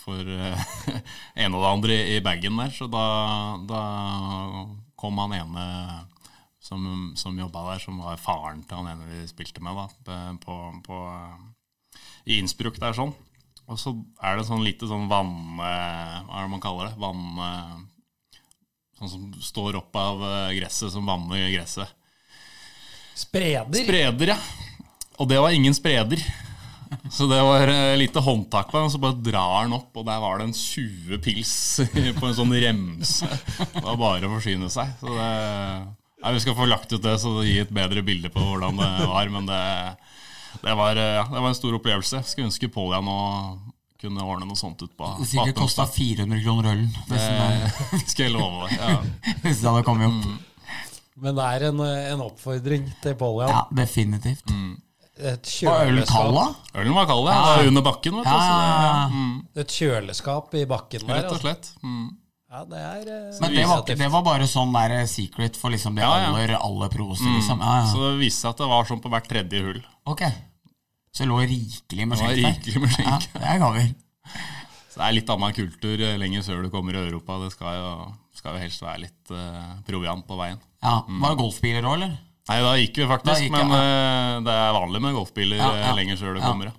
[0.00, 0.62] for eh,
[1.44, 2.72] ene og det andre i bagen der.
[2.74, 3.04] Så da,
[3.68, 3.82] da
[5.00, 5.64] kom han ene
[6.60, 6.84] som,
[7.16, 11.00] som jobba der, som var faren til han ene vi spilte med, da, på, på,
[12.28, 13.14] i Innsbruck der sånn.
[13.70, 13.94] Og så
[14.26, 15.56] er det sånn lite sånn vann...
[15.56, 15.70] Hva
[16.26, 16.98] er det man kaller det?
[17.00, 17.86] Vann...
[19.00, 21.88] Sånn som står opp av eh, gresset, som vanner gresset.
[23.16, 23.84] Spreder.
[23.86, 24.36] Spreder, ja.
[25.16, 26.20] Og det var ingen spreder.
[27.16, 30.20] Så det var eh, lite håndtak på den, så bare drar den opp, og der
[30.22, 31.52] var det en 20 pils
[32.20, 33.28] på en sånn remse.
[33.58, 34.92] Det var bare å forsyne seg.
[35.00, 35.30] Så det,
[36.20, 38.80] ja, vi skal få lagt ut det, så det gir et bedre bilde på hvordan
[38.82, 39.32] det var.
[39.32, 39.60] Men det,
[40.64, 42.24] det, var, eh, ja, det var en stor opplevelse.
[42.26, 43.20] Skulle ønske Pål igjen nå
[44.00, 46.92] kunne ordne noe sånt ut på Det sikkert kosta 400 kroner ølen.
[47.10, 47.18] Det,
[48.12, 48.70] skal jeg love.
[48.72, 48.94] Ja.
[49.44, 50.46] hvis det hadde kommet opp.
[51.20, 54.40] Men det er en, en oppfordring til Paul Ja, definitivt.
[54.48, 54.86] definitivt.
[55.20, 56.80] Et Var ølen kjøleskap, kald, da?
[56.80, 57.34] Ølen var kald, ja.
[57.36, 58.30] Det var under bakken, vet du.
[58.30, 61.14] Ja, Så det, mm, et kjøleskap i bakken der.
[61.20, 61.44] rett og altså.
[61.44, 61.70] slett.
[61.84, 62.08] Mm.
[62.50, 65.94] Ja, det er eh, Men det var, det var bare sånn der secret for liksom
[65.94, 66.30] de Ja, ja.
[66.32, 67.60] aller, aller proeste, liksom.
[67.62, 69.82] Ja, Så det viste seg at det var sånn på hvert tredje hull.
[70.10, 70.24] Ok.
[71.14, 72.56] Så det lå rikelig med skjenk der.
[72.56, 73.28] rikelig med skjenk.
[73.34, 73.92] Ja, det er gaver.
[74.90, 77.38] Så det er litt annen kultur eh, lenger sør du kommer i Europa.
[77.44, 77.92] Det skal jo,
[78.34, 80.58] skal jo helst være litt uh, proviant på veien.
[80.82, 82.18] Ja, Var det golfbiler òg, eller?
[82.48, 85.70] Nei, da gikk vi faktisk, gikk men jeg, eh, det er vanlig med golfbiler Ja,
[85.74, 85.94] eh, ja.
[85.94, 86.64] lenger sør det kommer.
[86.64, 86.72] Ja.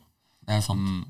[0.48, 1.08] Det er sant.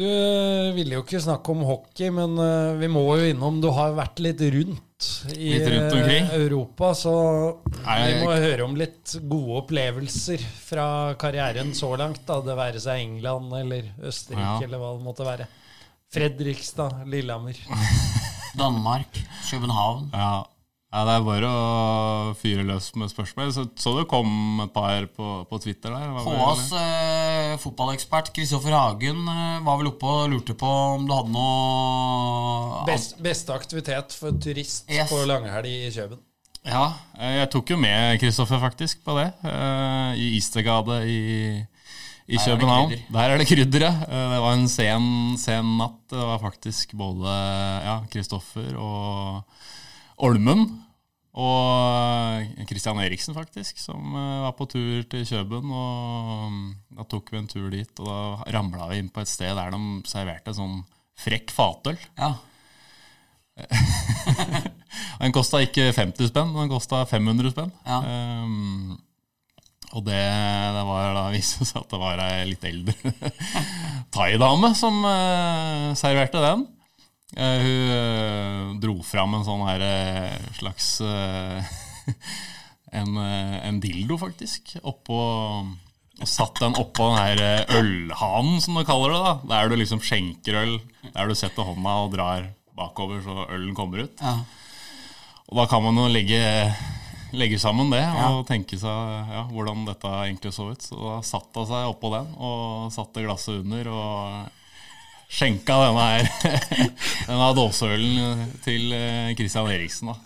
[0.00, 2.36] Du eh, ville jo ikke snakke om hockey, men
[2.80, 7.14] vi må jo innom Du har vært litt rundt i Litt rundt Europa, så
[7.86, 12.24] Nei, vi jeg- må høre om litt gode opplevelser fra karrieren så langt.
[12.26, 14.60] da, Det være seg England eller Østerrike Ja.
[14.62, 15.46] eller hva det måtte være.
[16.12, 17.56] Fredrikstad, Lillehammer.
[18.58, 20.10] Danmark, København.
[20.12, 20.44] Ja.
[20.90, 23.52] Ja, det er bare å fyre løs med spørsmål.
[23.54, 26.16] Så, så det kom et par på, på Twitter der.
[26.26, 31.30] HAs eh, fotballekspert Kristoffer Hagen eh, var vel oppe og lurte på om du hadde
[31.36, 35.08] noe Best, beste aktivitet for turist Yes.
[35.12, 36.18] på langhelg i Kjøben.
[36.66, 39.28] Ja, jeg tok jo med Kristoffer faktisk på det.
[39.48, 41.20] eh, I Istergade i,
[42.28, 42.92] i København.
[43.14, 43.94] Der er det krydder, ja.
[44.10, 45.06] Eh, Det var en sen,
[45.40, 46.02] sen natt.
[46.10, 47.32] Det var faktisk både
[47.86, 49.44] ja, Kristoffer og
[50.26, 50.66] Olmen.
[51.40, 55.70] Og Christian Eriksen, faktisk, som eh, var på tur til Kjøben.
[55.70, 56.64] Og mm,
[56.98, 59.70] da tok vi en tur dit, og da ramla vi inn på et sted der
[59.74, 59.80] de
[60.10, 60.80] serverte sånn
[61.20, 61.98] frekk fatøl.
[62.18, 62.34] Ja.
[65.20, 67.72] Den kosta ikke 50 spenn, den kosta 500 spenn.
[67.84, 67.98] Ja.
[68.40, 68.96] Um,
[69.90, 72.94] og det, det var da viste seg at det var ei litt eldre
[74.14, 76.64] thaidame som uh, serverte den.
[77.36, 80.88] Eh, hun eh, dro fram en sånn her eh, slags
[83.00, 85.20] en, en dildo, faktisk, oppå
[86.20, 89.20] og satt den oppå den her ølhanen, som du kaller det.
[89.24, 90.74] da Der du liksom skjenker øl,
[91.14, 94.20] der du setter hånda og drar bakover så ølen kommer ut.
[94.20, 94.40] ja.
[95.50, 96.38] Og da kan man jo legge,
[97.34, 100.84] legge sammen det og tenke seg ja, hvordan dette egentlig så ut.
[100.84, 104.59] Så da satte hun seg oppå den og satte glasset under og
[105.30, 106.28] skjenka denne her
[107.28, 110.10] denne dåseølen til eh, Christian Eriksen.
[110.10, 110.16] Da.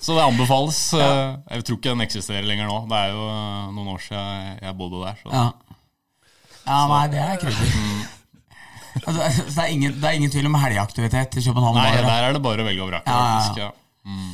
[0.00, 0.78] Så det, anbefales.
[0.96, 2.78] Jeg tror ikke den eksisterer lenger nå.
[2.90, 5.20] Det er jo eh, noen år siden jeg, bodde der.
[5.20, 5.34] Så.
[5.34, 5.44] Ja.
[6.64, 8.08] ja, nei, det er krydder.
[9.00, 11.76] Altså, det, er ingen, det er ingen tvil om helgeaktivitet i København.
[11.78, 12.08] Nei, bare.
[12.08, 13.12] der er det bare å velge og vrake.
[13.12, 13.20] Ja,
[13.54, 13.70] ja, ja.
[14.08, 14.32] mm.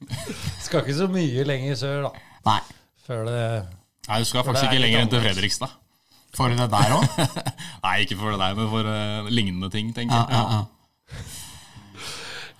[0.64, 2.26] Skal ikke så mye lenger sør, da.
[2.46, 2.60] Nei.
[3.04, 3.42] Før det
[4.06, 5.22] Nei, Du skal faktisk ikke lenger enn til.
[5.22, 5.79] Fredrikstad.
[6.36, 7.06] Får du det der òg?
[7.84, 10.36] Nei, ikke for det der, men for uh, lignende ting, tenker jeg.
[10.36, 10.66] ja, ja.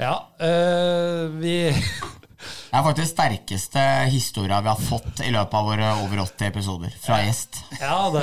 [0.00, 5.90] Ja, øh, vi Det er faktisk sterkeste historia vi har fått i løpet av våre
[6.04, 7.58] over 80 episoder fra gjest.
[7.82, 8.22] Ja, det,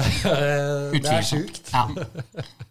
[0.95, 1.69] det er sjukt.
[1.73, 1.85] Ja.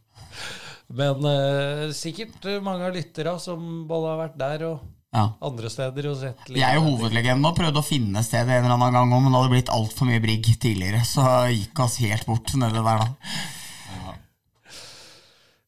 [0.99, 4.83] Men øh, sikkert mange av lytterne som både har vært der og
[5.15, 5.29] Ja.
[5.41, 8.75] andre steder og sett Jeg er jo hovedlegenden og prøvde å finne stedet en eller
[8.75, 12.27] annen gang òg, men det hadde blitt altfor mye brigg tidligere, så gikk oss helt
[12.29, 13.09] bort nede der da.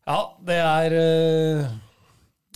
[0.09, 1.67] Ja, det er eh,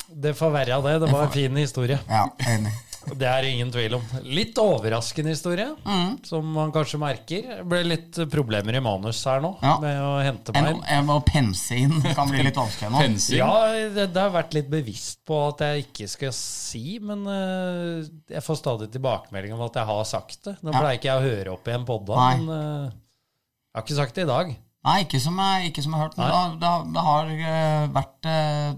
[0.08, 0.98] Det forverra det.
[1.02, 1.98] Det var en fin historie.
[2.08, 2.72] Ja, enig.
[3.18, 4.02] Det er ingen tvil om.
[4.24, 6.24] Litt overraskende historie, Mm.
[6.24, 7.42] som man kanskje merker.
[7.58, 9.74] Det ble litt problemer i manus her nå, Ja.
[9.82, 10.82] med å hente meg inn.
[10.88, 12.98] en må pense inn kan bli litt vanskelig nå.
[13.02, 13.38] Pensing.
[13.38, 13.50] Ja,
[13.92, 18.42] det, det har vært litt bevisst på at jeg ikke skal si, men uh, jeg
[18.46, 20.56] får stadig tilbakemelding om at jeg har sagt det.
[20.62, 20.78] Nå Ja.
[20.80, 22.36] pleier ikke jeg å høre opp i en podda, Nei.
[22.36, 24.56] men uh, jeg har ikke sagt det i dag.
[24.84, 27.02] Nei, ikke som jeg, ikke som jeg har hørt, men det, har- det, har- det,
[27.06, 28.16] har eh, vært,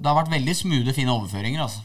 [0.02, 1.80] det har vært veldig smoothe, fine overføringer, altså.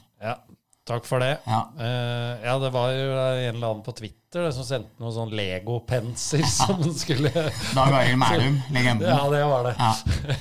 [0.90, 1.36] Takk for det.
[1.46, 1.60] Ja.
[1.78, 5.34] Uh, ja, det var jo en eller annen på Twitter det, som sendte noen sånn
[5.38, 7.30] Lego-penser som skulle
[7.78, 9.06] Dag Arild Mælum, legenden.
[9.10, 9.76] Ja, det var det.
[9.78, 9.92] Ja.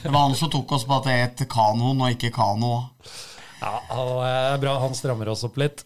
[0.04, 2.72] Det var han som tok oss på at det het kanoen og ikke kano.
[3.60, 4.78] Ja, han er bra.
[4.86, 5.84] Han strammer oss opp litt.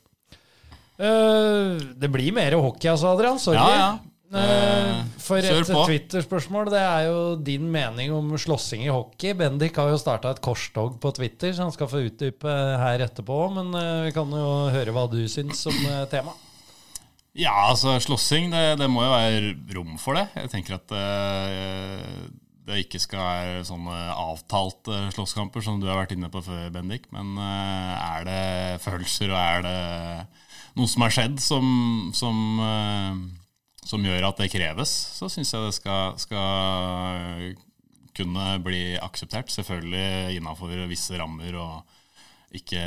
[1.03, 3.42] Uh, det blir mer hockey, altså, Adrian.
[3.42, 3.59] Sorry.
[3.59, 4.12] Ja, ja.
[4.33, 5.68] Eh, for et.
[5.68, 6.71] Twitter-spørsmål.
[6.73, 9.35] Det er jo din mening om slåssing i hockey.
[9.37, 13.42] Bendik har jo starta et korstog på Twitter, så han skal få utdype her etterpå.
[13.59, 16.35] Men eh, vi kan jo høre hva du syns om tema.
[17.33, 20.27] Ja, altså slåssing, det, det må jo være rom for det.
[20.37, 22.25] Jeg tenker at eh,
[22.68, 27.09] det ikke skal være sånne avtalte slåsskamper som du har vært inne på før, Bendik.
[27.14, 29.79] Men eh, er det følelser, og er det
[30.79, 31.66] noe som har skjedd som,
[32.16, 32.37] som,
[32.68, 33.16] eh,
[33.83, 37.55] som gjør at det kreves, så syns jeg det skal, skal
[38.16, 39.51] kunne bli akseptert.
[39.53, 41.99] Selvfølgelig innafor visse rammer og
[42.57, 42.83] ikke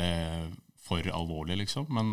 [0.86, 1.88] for alvorlig, liksom.
[1.92, 2.12] Men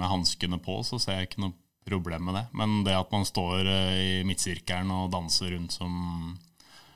[0.00, 2.46] med hanskene på så ser jeg ikke noe problem med det.
[2.56, 5.92] Men det at man står eh, i midtsirkelen og danser rundt som,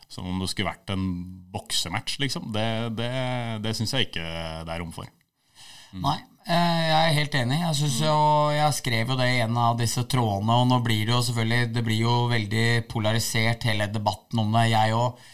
[0.08, 1.06] som om det skulle vært en
[1.52, 3.12] boksematch, liksom, det, det,
[3.64, 4.24] det syns jeg ikke
[4.64, 5.10] det er rom for.
[5.92, 7.58] Nei, eh, jeg er helt enig.
[7.60, 7.98] Jeg, synes
[8.56, 11.72] jeg skrev jo det i en av disse trådene, og nå blir det jo selvfølgelig
[11.74, 14.70] Det blir jo veldig polarisert, hele debatten om det.
[14.72, 15.26] Jeg òg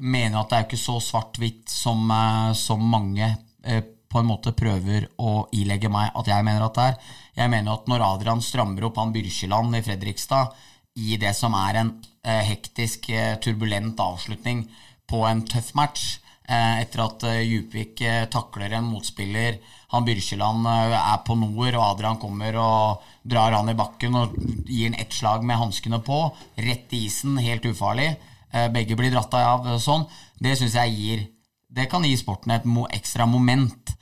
[0.00, 3.26] mener at det er jo ikke så svart-hvitt som, eh, som mange
[3.64, 6.96] eh, på en måte prøver å ilegge meg at jeg mener at det er.
[7.42, 10.56] Jeg mener at når Adrian strammer opp han Byrkjeland i Fredrikstad
[10.98, 11.92] i det som er en
[12.24, 14.64] eh, hektisk, eh, turbulent avslutning
[15.10, 20.66] på en tøff match, eh, etter at eh, Djupvik eh, takler en motspiller, han Byrkjeland
[20.70, 24.36] eh, er på nord, og Adrian kommer og drar han i bakken og
[24.68, 26.22] gir han ett slag med hanskene på,
[26.62, 28.12] rett i isen, helt ufarlig.
[28.52, 30.06] Eh, begge blir dratt av eh, sånn.
[30.38, 31.28] Det syns jeg gir
[31.70, 32.64] Det kan gi sporten et
[32.96, 33.94] ekstra moment.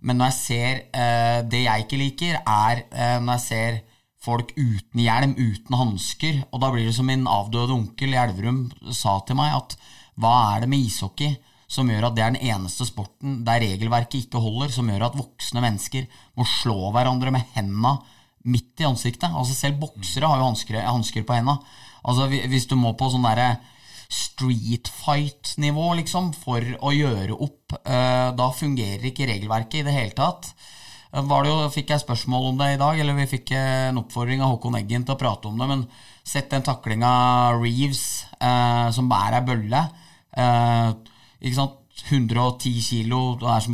[0.00, 2.78] Men når jeg ser Det jeg ikke liker, er
[3.20, 3.74] når jeg ser
[4.24, 6.38] folk uten hjelm, uten hansker.
[6.48, 9.76] Og da blir det som min avdøde onkel i Elverum sa til meg, at
[10.16, 11.36] hva er det med ishockey
[11.70, 15.18] som gjør at det er den eneste sporten der regelverket ikke holder, som gjør at
[15.18, 18.00] voksne mennesker må slå hverandre med henda
[18.50, 19.30] midt i ansiktet?
[19.30, 21.60] Altså Selv boksere har jo hansker, på henda.
[22.02, 23.52] Altså Hvis du må på sånn derre
[24.10, 27.76] street fight-nivå, liksom, for å gjøre opp.
[27.78, 30.50] Eh, da fungerer ikke regelverket i det hele tatt.
[31.12, 33.86] Eh, Var det jo, fikk jeg spørsmål om det i dag, eller vi fikk eh,
[33.92, 35.86] en oppfordring av Håkon Eggen til å prate om det, men
[36.26, 37.12] sett den taklinga
[37.60, 38.26] Reeves,
[38.94, 39.84] som bærer ei bølle.
[40.34, 40.90] Eh,
[41.40, 41.76] ikke sant?
[42.00, 43.66] 110 kilo, det er,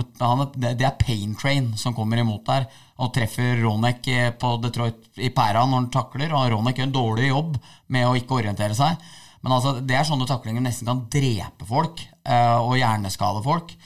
[0.42, 2.64] et, det- er pain train som kommer imot der,
[2.98, 6.96] og treffer Ronek eh, på Detroit i pæra når han takler, og Ronek gjør en
[6.96, 7.58] dårlig jobb
[7.94, 8.96] med å ikke orientere seg.
[9.44, 13.76] Men altså, det er sånne taklinger nesten kan drepe folk eh, og hjerneskade folk.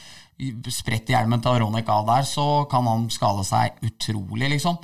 [0.73, 4.79] Spredt hjelmen til Ronek av der, så kan han skade seg utrolig, liksom.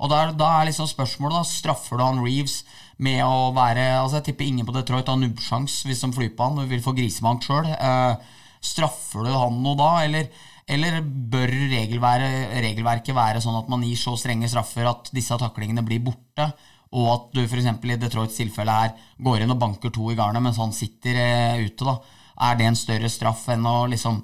[0.00, 2.62] Og da er liksom spørsmålet, da, straffer du han Reeves
[3.02, 6.48] med å være altså Jeg tipper ingen på Detroit har nubbsjans hvis de flyr på
[6.48, 7.66] han og vil få grisebank sjøl.
[7.74, 10.28] Eh, straffer du han noe da, eller,
[10.70, 15.84] eller bør regelvære- regelverket være sånn at man gir så strenge straffer at disse taklingene
[15.86, 16.52] blir borte?
[16.94, 17.66] Og at du f.eks.
[17.66, 21.64] i Detroits tilfelle her går inn og banker to i garnet mens han sitter eh,
[21.66, 21.82] ute.
[21.82, 21.98] da.
[22.46, 24.22] Er det en større straff enn å liksom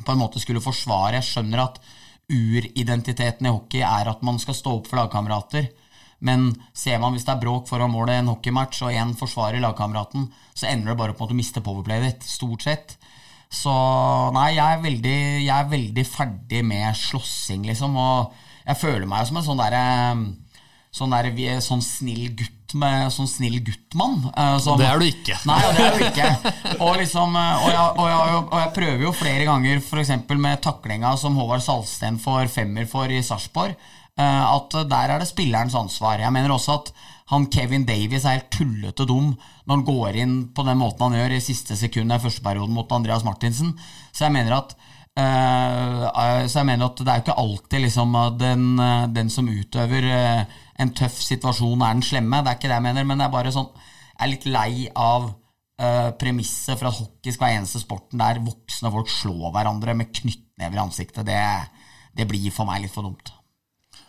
[0.00, 1.80] på en måte skulle forsvare Jeg skjønner at
[2.30, 5.66] uridentiteten i hockey er at man skal stå opp for lagkamerater.
[6.20, 10.28] Men ser man hvis det er bråk foran målet en hockeymatch, og én forsvarer lagkameraten,
[10.54, 12.28] så ender det bare på at å miste powerplayet ditt.
[12.28, 12.96] Stort sett.
[13.50, 13.72] Så
[14.36, 17.96] nei, jeg er veldig, jeg er veldig ferdig med slåssing, liksom.
[17.98, 18.32] Og
[18.66, 19.84] jeg føler meg som en sånn derre
[20.90, 21.28] Sånn, der,
[21.62, 24.24] sånn snill gutt med Sånn snill guttmann.
[24.36, 25.36] eh, som- Det er du ikke.
[25.46, 26.52] Nei, det er du ikke.
[26.80, 30.10] Og, liksom, eh, og, jeg, og, jeg, og jeg prøver jo flere ganger, f.eks.
[30.36, 33.76] med taklinga som Håvard Salsten får femmer for i Sarpsborg,
[34.20, 36.20] at der er det spillerens ansvar.
[36.20, 36.92] Jeg mener også at
[37.30, 39.32] han Kevin Davies er helt tullete dum
[39.64, 42.74] når han går inn på den måten han gjør i siste sekund i første perioden
[42.74, 43.76] mot Andreas Martinsen.
[44.10, 44.74] Så jeg mener at
[45.18, 49.30] Eh, eh, så jeg mener at det er jo ikke alltid liksom den, eh, den
[49.30, 50.44] som utøver eh,
[50.80, 52.42] en tøff situasjon, er den slemme.
[52.42, 53.68] Det er ikke det jeg mener, men jeg er bare sånn
[54.20, 55.30] Jeg er litt lei av
[55.80, 60.12] eh, premisset for at hockey skal være eneste sporten der voksne folk slår hverandre med
[60.12, 61.24] knyttnever i ansiktet.
[61.26, 61.42] Det,
[62.16, 63.32] det blir for meg litt for dumt.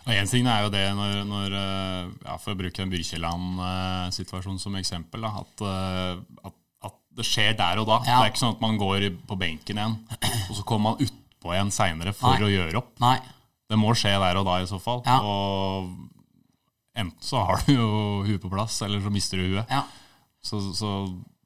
[0.01, 4.57] Og En ting er jo det når, når eh, ja, For å bruke en Byrkjeland-situasjon
[4.61, 6.55] som eksempel, da, at, eh, at,
[6.89, 7.99] at det skjer der og da.
[8.07, 8.21] Ja.
[8.21, 9.99] Det er ikke sånn at man går på benken igjen,
[10.49, 12.47] og så kommer man utpå igjen seinere for Nei.
[12.47, 12.95] å gjøre opp.
[13.03, 13.17] Nei.
[13.71, 15.03] Det må skje der og da i så fall.
[15.07, 15.19] Ja.
[15.23, 15.93] Og
[16.97, 17.91] enten så har du jo
[18.27, 19.69] huet på plass, eller så mister du huet.
[19.71, 19.85] Ja.
[20.41, 20.95] Så, så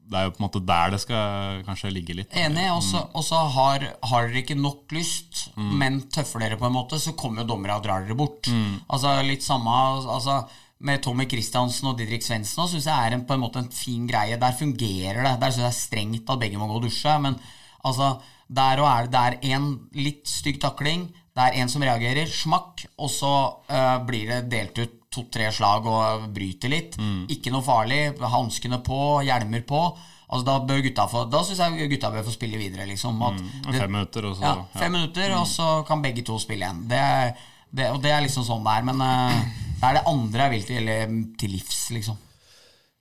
[0.06, 2.36] det er jo på en måte der det skal kanskje ligge litt.
[2.38, 2.68] Enig.
[2.70, 7.16] Og så har, har dere ikke nok lyst, men tøffer dere på en måte, så
[7.18, 8.50] kommer jo dommere og drar dere bort.
[8.86, 10.44] Altså Litt samme altså,
[10.86, 14.06] med Tommy Christiansen og Didrik Svendsen syns jeg er en, på en måte en fin
[14.10, 14.38] greie.
[14.42, 15.36] Der fungerer det.
[15.42, 17.18] Der syns jeg det er strengt at begge må gå og dusje.
[17.26, 17.40] Men
[17.82, 18.16] altså,
[18.48, 21.10] der og er det, der er en litt stygg takling.
[21.36, 23.34] Det er en som reagerer, smakk, og så
[23.68, 26.98] uh, blir det delt ut to-tre slag og bryter litt.
[27.32, 28.02] Ikke noe farlig.
[28.20, 29.82] Hanskene på, hjelmer på.
[30.26, 32.88] Altså Da bør gutta få Da syns jeg gutta bør få spille videre.
[32.90, 33.38] Liksom, at
[33.70, 34.80] det- Fem minutter, og så ja, ja.
[34.80, 36.88] fem minutter, og så kan begge to spille igjen.
[36.90, 37.34] Det, er-
[37.76, 38.84] det, og det er liksom sånn det er.
[38.90, 39.42] Men uh,
[39.80, 42.18] det er det andre jeg vil til, eller, til livs, liksom.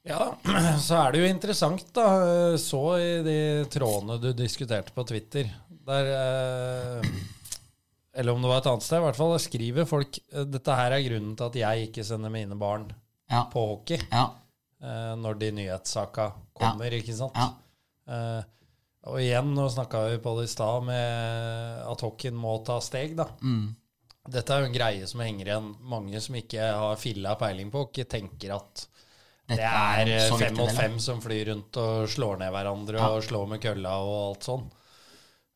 [0.04, 0.34] Ja,
[0.84, 2.08] så er det jo interessant, da.
[2.60, 3.38] Så i de
[3.72, 5.48] trådene du diskuterte på Twitter,
[5.88, 7.08] der eh,
[8.14, 10.94] Eller om det var et annet sted, i hvert fall skriver folk eh, dette her
[10.94, 12.88] er grunnen til at jeg ikke sender mine barn
[13.30, 13.44] Ja.
[13.50, 14.28] på hockey Ja.
[14.84, 17.34] uh, når de nyhetssaka kommer, ikke sant?
[17.34, 17.48] Ja.
[18.06, 18.42] Eh,
[19.08, 23.16] og igjen, nå snakka vi på det i stad, med at hockeyen må ta steg,
[23.18, 23.26] da.
[23.42, 23.74] Mm.
[24.32, 25.66] Dette er jo en greie som henger igjen.
[25.84, 28.86] Mange som ikke har filla peiling på hockey, tenker at
[29.44, 33.10] det Dette er eh, fem mot fem som flyr rundt og slår ned hverandre Ja.
[33.12, 34.64] og slår med kølla og alt sånn.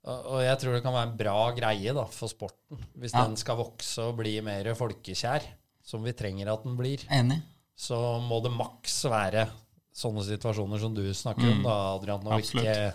[0.09, 3.25] Og jeg tror det kan være en bra greie da, for sporten, hvis Ja.
[3.27, 5.44] den skal vokse og bli mer folkekjær,
[5.85, 7.05] som vi trenger at den blir.
[7.12, 7.42] Enig.
[7.77, 9.49] Så må det maks være
[9.94, 12.25] sånne situasjoner som du snakker om, da, Adrian.
[12.27, 12.64] Og Absolutt.
[12.64, 12.92] ikke,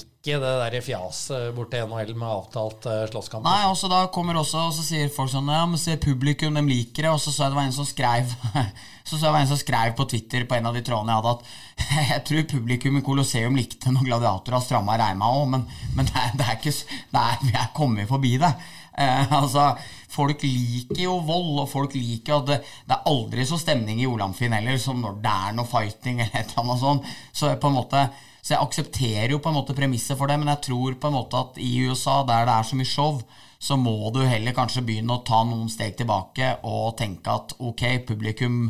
[0.00, 3.46] ikke det der fjaset bort til NHL med avtalt uh, slåsskamp.
[3.46, 6.64] Nei, også da kommer også Og så sier folk sånn Ja, men se publikum, de
[6.66, 7.12] liker det.
[7.12, 8.32] Og så så jeg det var en som skrev
[9.06, 11.14] Så så jeg det var en som skrev på Twitter på en av de trådene
[11.14, 15.62] jeg hadde, at jeg tror publikum i Colosseum likte når gladiatorer stramma reima òg, men,
[15.94, 18.50] men det, er, det er ikke det er, Vi er kommet forbi det.
[18.98, 19.76] Eh, altså,
[20.16, 22.56] Folk liker jo vold, og folk liker at det,
[22.88, 26.38] det er aldri så stemning i Olamfin heller som når det er noe fighting eller
[26.40, 27.10] et eller annet sånt.
[27.36, 28.06] Så på en måte
[28.46, 31.16] så jeg aksepterer jo på en måte premisset for det, men jeg tror på en
[31.16, 33.16] måte at i USA, der det er så mye show,
[33.58, 37.82] så må du heller kanskje begynne å ta noen steg tilbake og tenke at ok,
[38.06, 38.68] publikum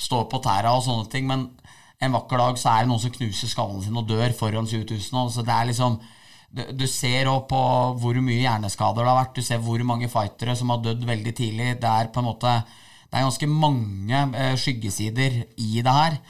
[0.00, 1.44] står på tæra og sånne ting, men
[2.00, 4.86] en vakker dag så er det noen som knuser skallen sin og dør foran 20
[4.96, 5.32] 000.
[5.34, 5.98] Så det er liksom
[6.48, 7.62] du, du ser òg på
[8.00, 9.36] hvor mye hjerneskader det har vært.
[9.36, 11.72] Du ser hvor mange fightere som har dødd veldig tidlig.
[11.82, 12.54] Det er på en måte
[13.08, 16.20] Det er ganske mange eh, skyggesider i det her.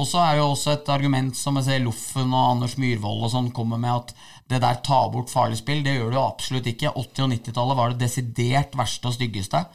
[0.00, 3.32] Og så er jo også et argument som jeg ser Loffen og Anders Myhrvold og
[3.34, 4.14] sånn kommer med, at
[4.52, 5.82] det der tar bort farlig spill.
[5.84, 6.94] Det gjør det jo absolutt ikke.
[6.96, 9.66] 80- og 90-tallet var det desidert verste og styggeste.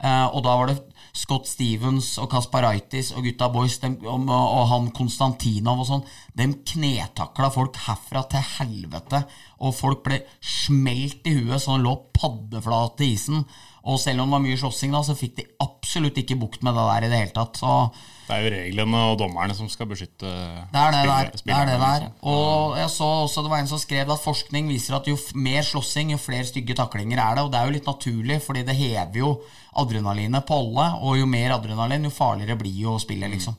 [0.00, 0.78] Eh, og da var det
[1.16, 6.04] Scott Stevens og Kasparaitis og gutta boys dem, og, og han Konstantinov og sånn.
[6.38, 9.24] De knetakla folk herfra til helvete.
[9.60, 13.44] Og folk ble smelt i huet så de lå paddeflate i isen.
[13.86, 16.76] Og selv om det var mye slåssing, da, så fikk de absolutt ikke bukt med
[16.76, 17.60] det der i det hele tatt.
[17.60, 17.76] Så
[18.30, 20.28] Det er jo reglene og dommerne som skal beskytte
[20.70, 21.30] det er det der.
[21.34, 21.40] spillerne.
[21.42, 22.04] Det er det der.
[22.04, 22.28] liksom.
[22.30, 25.66] Og jeg så også det var en som skrev at forskning viser at jo mer
[25.66, 27.44] slåssing, jo flere stygge taklinger er det.
[27.44, 29.32] Og det er jo litt naturlig, fordi det hever jo
[29.82, 30.86] adrenalinet på alle.
[31.02, 33.58] Og jo mer adrenalin, jo farligere blir jo spillet, liksom.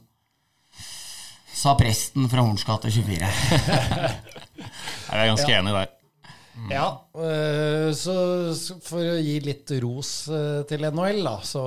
[1.62, 3.28] Sa presten fra Horns gate 24.
[5.12, 5.98] Jeg er ganske enig der.
[6.72, 8.16] Ja, øh, så
[8.86, 11.64] for å gi litt ros øh, til NHL, da, så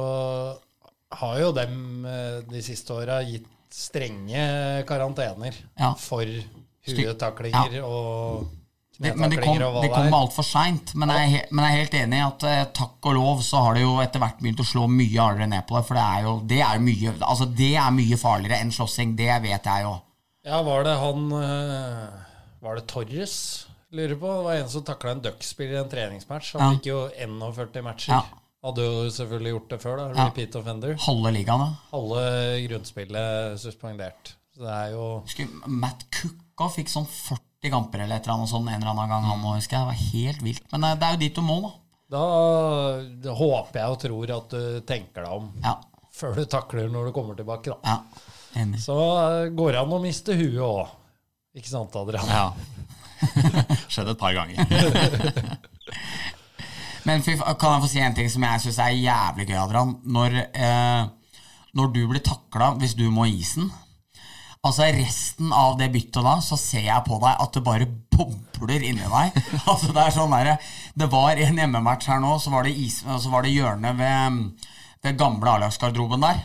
[1.21, 5.95] har jo dem øh, de siste åra gitt strenge karantener Ja.
[5.99, 6.25] for
[6.87, 8.45] huetaklinger og
[8.95, 10.93] Det, men det kom, det kom altfor seint.
[10.95, 13.63] Men, jeg er men jeg er helt enig i at eh, takk og lov så
[13.65, 15.83] har det jo etter hvert begynt å slå mye hardere ned på det.
[15.89, 19.17] For det er jo det er mye, altså det er mye farligere enn slåssing.
[19.19, 19.97] Det vet jeg jo.
[20.47, 22.07] Ja, var det han øh,
[22.63, 23.35] Var det Torres?
[23.95, 24.31] Lurer på.
[24.31, 26.55] Det var en som takla en Duck-spiller i en treningsmatch.
[26.55, 26.71] Han Ja.
[26.79, 28.13] fikk jo 41 matcher.
[28.15, 28.23] Ja.
[28.65, 30.05] Hadde jo selvfølgelig gjort det før, da.
[30.17, 30.47] Ja.
[30.61, 30.95] Offender.
[31.05, 31.71] Halve ligaen, da.
[31.93, 32.23] Halve
[32.69, 34.35] grunnspillet suspendert.
[34.55, 38.53] Så det er jo Husker Matt Cooka fikk sånn 40 kamper eller et eller annet
[38.53, 39.27] sånn en eller annen gang.
[39.29, 39.85] Han også, husker jeg.
[39.85, 40.67] Det var helt vilt.
[40.73, 41.73] Men eh, det er jo dit du må, da.
[42.15, 45.75] Da håper jeg og tror at du tenker deg om Ja.
[46.15, 47.75] før du takler når du kommer tilbake.
[47.75, 47.97] da.
[48.55, 48.65] ja.
[48.79, 50.93] Så eh, går det an å miste huet òg.
[51.59, 52.29] Ikke sant, Adrian?
[52.31, 52.49] Ja.
[53.93, 54.59] Skjedd et par ganger.
[57.05, 59.97] Men kan jeg få si en ting som jeg syns er jævlig gøy, Adrian?
[60.05, 61.03] Når, eh,
[61.77, 63.71] når du blir takla hvis du må i isen
[64.65, 68.81] Altså Resten av det byttet da, så ser jeg på deg at det bare bobler
[68.81, 69.35] inni deg.
[69.71, 70.55] altså Det er sånn der,
[70.97, 74.71] Det var en hjemmematch her nå, så var det, is, så var det hjørnet ved
[75.05, 76.41] den gamle A-lagsgarderoben der.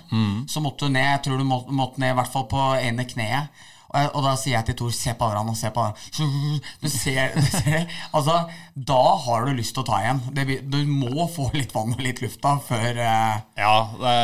[0.51, 3.07] Så måtte du ned, jeg tror du må, måtte ned i hvert fall på ene
[3.07, 3.64] kneet.
[3.94, 6.60] Jeg- og da sier jeg til Tor se på hverandre, og se på hverandre.
[6.84, 8.36] Du ser, du ser Altså,
[8.76, 10.22] da har du lyst til å ta igjen.
[10.70, 13.74] Du må få litt vann og litt luft da før eh, Ja,
[14.04, 14.16] det,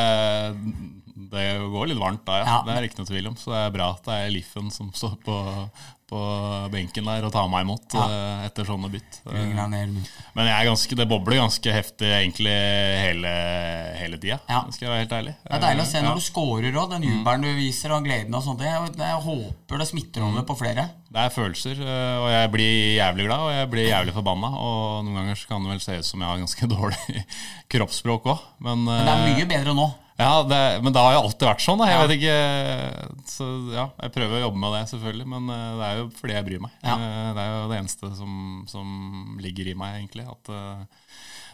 [1.16, 2.45] det går litt varmt da, ja.
[2.45, 2.61] Ja.
[2.68, 3.36] Det er ikke noe tvil om.
[3.39, 5.36] Så det er bra at det er Liffen som står på,
[6.11, 6.20] på
[6.74, 9.22] benken der og tar meg imot eh, etter sånne bytt.
[9.32, 12.51] Men jeg er ganske, det bobler ganske heftig egentlig
[12.99, 13.32] hele,
[14.01, 14.59] hele tida, Ja.
[14.76, 15.34] skal jeg være helt ærlig.
[15.47, 18.36] Det er deilig å se når du scorer og den jubelen du viser og gleden
[18.36, 18.68] og sånt.
[18.68, 20.89] Jeg, jeg håper det smitter over på flere.
[21.16, 24.51] Det er følelser, eh, og jeg blir jævlig glad og jeg blir jævlig forbanna.
[24.59, 27.24] Og noen ganger kan det vel se ut som jeg har ganske dårlig
[27.72, 28.49] kroppsspråk òg.
[28.68, 29.93] Men, Men det er eh, mye bedre nå.
[30.18, 31.82] Ja, det, men det har jo alltid vært sånn.
[31.82, 31.88] Da.
[31.89, 32.03] Jeg Ja.
[32.07, 35.26] vet ikke Så ja, jeg prøver å jobbe med det, selvfølgelig.
[35.34, 36.72] Men eh, det er jo fordi jeg bryr meg.
[36.86, 36.93] Ja.
[36.95, 38.38] Eh, Det er jo det eneste som,
[38.72, 38.93] som
[39.43, 40.24] ligger i meg, egentlig.
[40.32, 40.86] At eh,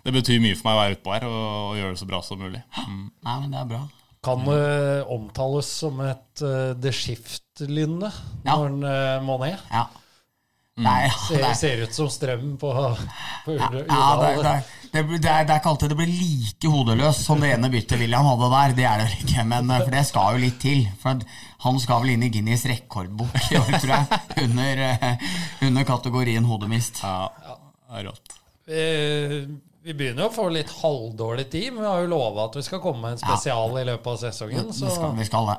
[0.05, 1.41] det betyr mye for meg å være utpå her og,
[1.71, 2.61] og gjøre det så bra som mulig.
[2.85, 3.01] Mm.
[3.25, 3.81] Nei, men det er bra.
[4.21, 8.11] Kan det omtales som et uh, The Shift-lynne
[8.45, 8.53] Ja.
[8.53, 9.57] når en uh, må ned?
[9.73, 9.87] Ja.
[10.81, 12.71] Nei, ja, Ser, er, ser ut som strøm på,
[13.45, 13.85] på ja, Urdal.
[13.85, 14.53] det, er, det,
[14.91, 18.01] det, det, er, det er ikke alltid det blir like hodeløst som det ene byttet
[18.01, 18.75] William hadde der.
[18.79, 20.83] Det er det ikke, men eh, for det skal jo litt til.
[21.01, 21.23] For
[21.65, 24.21] han skal vel inn i Guinness rekordbok i år, tror jeg.
[24.45, 25.25] Under, eh,
[25.67, 27.03] under kategorien hodemist.
[27.05, 27.57] Ja,
[28.07, 28.37] rått.
[28.71, 28.83] Vi,
[29.83, 32.65] vi begynner jo å få litt halvdårlig tid, men vi har jo lova at vi
[32.65, 34.69] skal komme med en spesial i løpet av sesongen.
[34.73, 35.57] Så, Vi skal, vi skal det.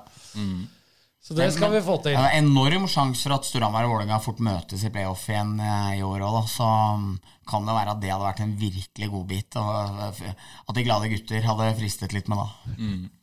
[1.23, 2.17] Så det skal vi få til.
[2.19, 5.99] Det er enorm sjanse for at Storhamar og Vålerenga fort møtes i playoff igjen eh,
[6.01, 6.41] i år òg.
[6.51, 6.67] Så
[6.99, 7.13] mm,
[7.47, 9.59] kan det være at det hadde vært en virkelig godbit.
[9.61, 10.31] Eh,
[10.67, 12.49] at de glade gutter hadde fristet litt med da.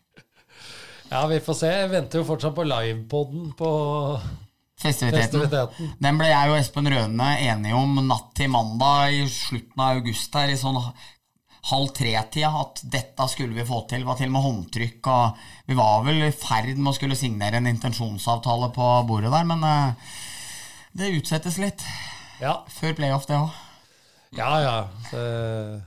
[1.10, 1.70] Ja, vi får se.
[1.74, 3.70] Jeg venter jo fortsatt på livepoden på
[4.80, 5.42] Festiviteten.
[5.42, 5.94] festiviteten.
[6.00, 10.38] Den ble jeg og Espen Røne enige om natt til mandag i slutten av august
[10.38, 10.78] her, i sånn
[11.70, 14.04] halv tre-tida, at dette skulle vi få til.
[14.04, 17.18] Det var til og med håndtrykk, og vi var vel i ferd med å skulle
[17.20, 20.18] signere en intensjonsavtale på bordet der, men eh,
[21.00, 21.86] det utsettes litt.
[22.40, 23.56] Ja, Før playoff, det òg.
[24.40, 24.52] ja.
[24.64, 24.76] ja.
[25.14, 25.80] Eh,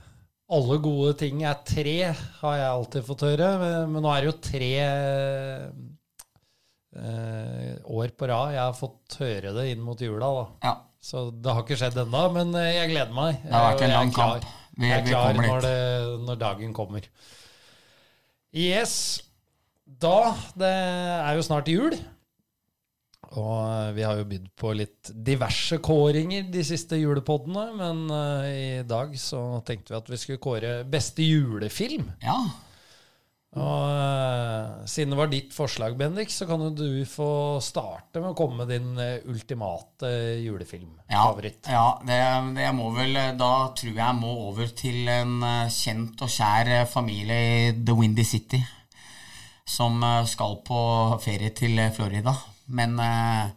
[0.53, 3.49] alle gode ting er tre, har jeg alltid fått høre.
[3.61, 4.71] Men, men nå er det jo tre
[6.93, 10.29] eh, år på rad jeg har fått høre det inn mot jula.
[10.37, 10.45] da.
[10.67, 10.73] Ja.
[11.03, 13.41] Så det har ikke skjedd ennå, men eh, jeg gleder meg.
[13.43, 14.45] Det har vært en lang kamp.
[14.77, 15.77] Vi- jeg er klar når, det,
[16.27, 17.05] når dagen kommer.
[18.53, 19.21] Yes.
[19.85, 21.93] Da Det er jo snart jul.
[23.33, 28.45] Og eh, vi har jo bydd på litt diverse kåringer de siste julepoddene, men uh,
[28.45, 32.11] i dag så tenkte vi at vi skulle kåre beste julefilm.
[32.21, 32.37] ja.
[33.53, 38.31] Og eh, siden det var ditt forslag, Bendik, så kan jo du få starte med
[38.31, 41.69] å komme med din eh, ultimate Ja, julefilmfavoritt.
[41.69, 42.17] ja det,
[42.57, 46.71] det må vel Da tror jeg jeg må over til en eh, kjent og kjær
[46.79, 48.61] eh, familie i The Windy City.
[49.69, 50.79] Som eh, skal på
[51.23, 52.33] ferie til eh, Florida.
[52.73, 53.53] Men, eh,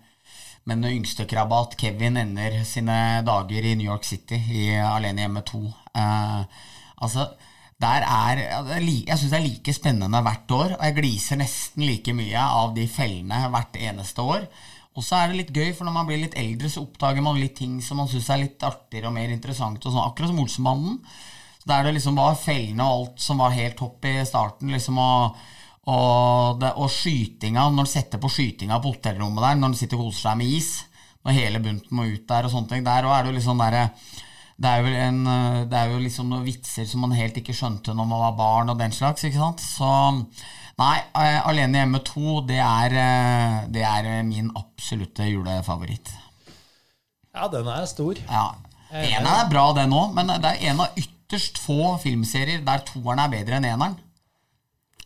[0.68, 5.64] men yngstekrabat Kevin, ender sine dager i New York City, i Alene hjemme 2.
[5.96, 6.62] Eh,
[7.00, 7.30] altså
[7.82, 8.40] der er,
[8.80, 12.72] Jeg syns det er like spennende hvert år, og jeg gliser nesten like mye av
[12.76, 14.46] de fellene hvert eneste år.
[14.96, 17.36] Og så er det litt gøy, for når man blir litt eldre, så oppdager man
[17.36, 19.82] litt ting som man syns er litt artigere og mer interessant.
[19.82, 20.96] Og sånn, akkurat som Olsenbanden.
[21.68, 24.72] Der det liksom var fellene og alt som var helt topp i starten.
[24.72, 25.36] liksom og,
[25.90, 30.00] og, det, og skytinga, når du setter på skytinga på hotellrommet der, når du sitter
[30.00, 30.70] og koser deg med is,
[31.26, 33.60] når hele bunten må ut der og sånne ting, der òg er det jo liksom
[33.60, 33.84] derre
[34.56, 37.54] det er, jo en, eh, det er jo liksom noen vitser som man helt ikke
[37.56, 39.26] skjønte når man var barn, og den slags.
[39.28, 39.60] ikke sant?
[39.60, 39.90] Så
[40.80, 46.14] nei, eh, Alene hjemme 2, det er, eh, det er min absolutte julefavoritt.
[47.36, 48.16] Ja, den er stor.
[48.16, 48.48] Ja.
[48.96, 53.20] Eneren er bra, den òg, men det er en av ytterst få filmserier der toeren
[53.20, 53.98] er bedre enn eneren.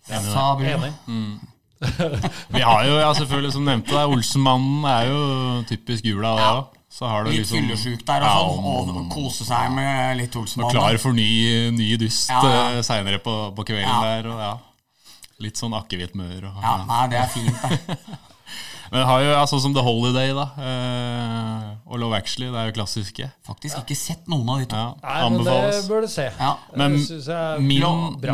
[0.06, 0.86] Sa Bruno.
[0.86, 1.40] Enig.
[2.54, 5.22] Vi har jo, ja, selvfølgelig, som nevnte, det, Olsenmannen er jo
[5.70, 6.79] typisk jula, òg.
[6.90, 10.34] Så har du Litt liksom fyllesyk der og Ja, sånn, og kose seg med litt
[10.36, 12.64] Og klar for ny, ny dyst Ja, ja.
[12.74, 14.00] ja, seinere på, på kvelden Ja.
[14.08, 14.26] der.
[14.32, 14.56] Og, ja.
[15.40, 16.50] Litt sånn akevittmør.
[16.50, 17.98] Og, Ja, nei, det er fint, det.
[18.90, 22.48] Men har jo ja, sånn som The Holiday da eh, og Love Actually.
[22.50, 23.28] Det er jo klassiske.
[23.46, 24.80] Faktisk ikke sett noen av de to.
[24.80, 26.26] Ja, Nei, men det bør du se.
[26.26, 26.56] Ja.
[26.74, 27.86] Men er min,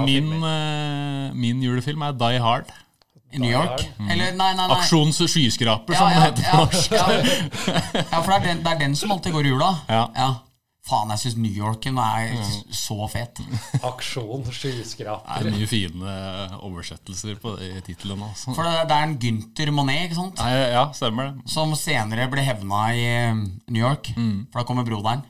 [0.09, 2.72] min, eh, min julefilm er Die Hard.
[3.34, 3.82] I New York?
[3.98, 4.10] Mm.
[4.14, 4.76] Eller nei, nei, nei.
[4.78, 6.90] Aksjons skyskraper, Ja, som ja, det heter på ja, norsk.
[6.92, 7.06] ja.
[8.12, 9.70] ja, for det er, den, det er den som alltid går i jula.
[9.90, 10.28] Ja.
[10.86, 12.36] Faen, jeg syns New Yorken er
[12.70, 13.40] så fet.
[13.82, 16.12] Aksjon, Det er mye fine
[16.62, 18.28] oversettelser på de titlene.
[18.30, 18.54] Altså.
[18.54, 20.38] For det, det er en Gynter Monet ikke sant?
[20.44, 21.50] Nei, ja, stemmer det.
[21.50, 23.32] som senere ble hevna i eh,
[23.66, 24.12] New York.
[24.14, 25.26] For da kommer broderen.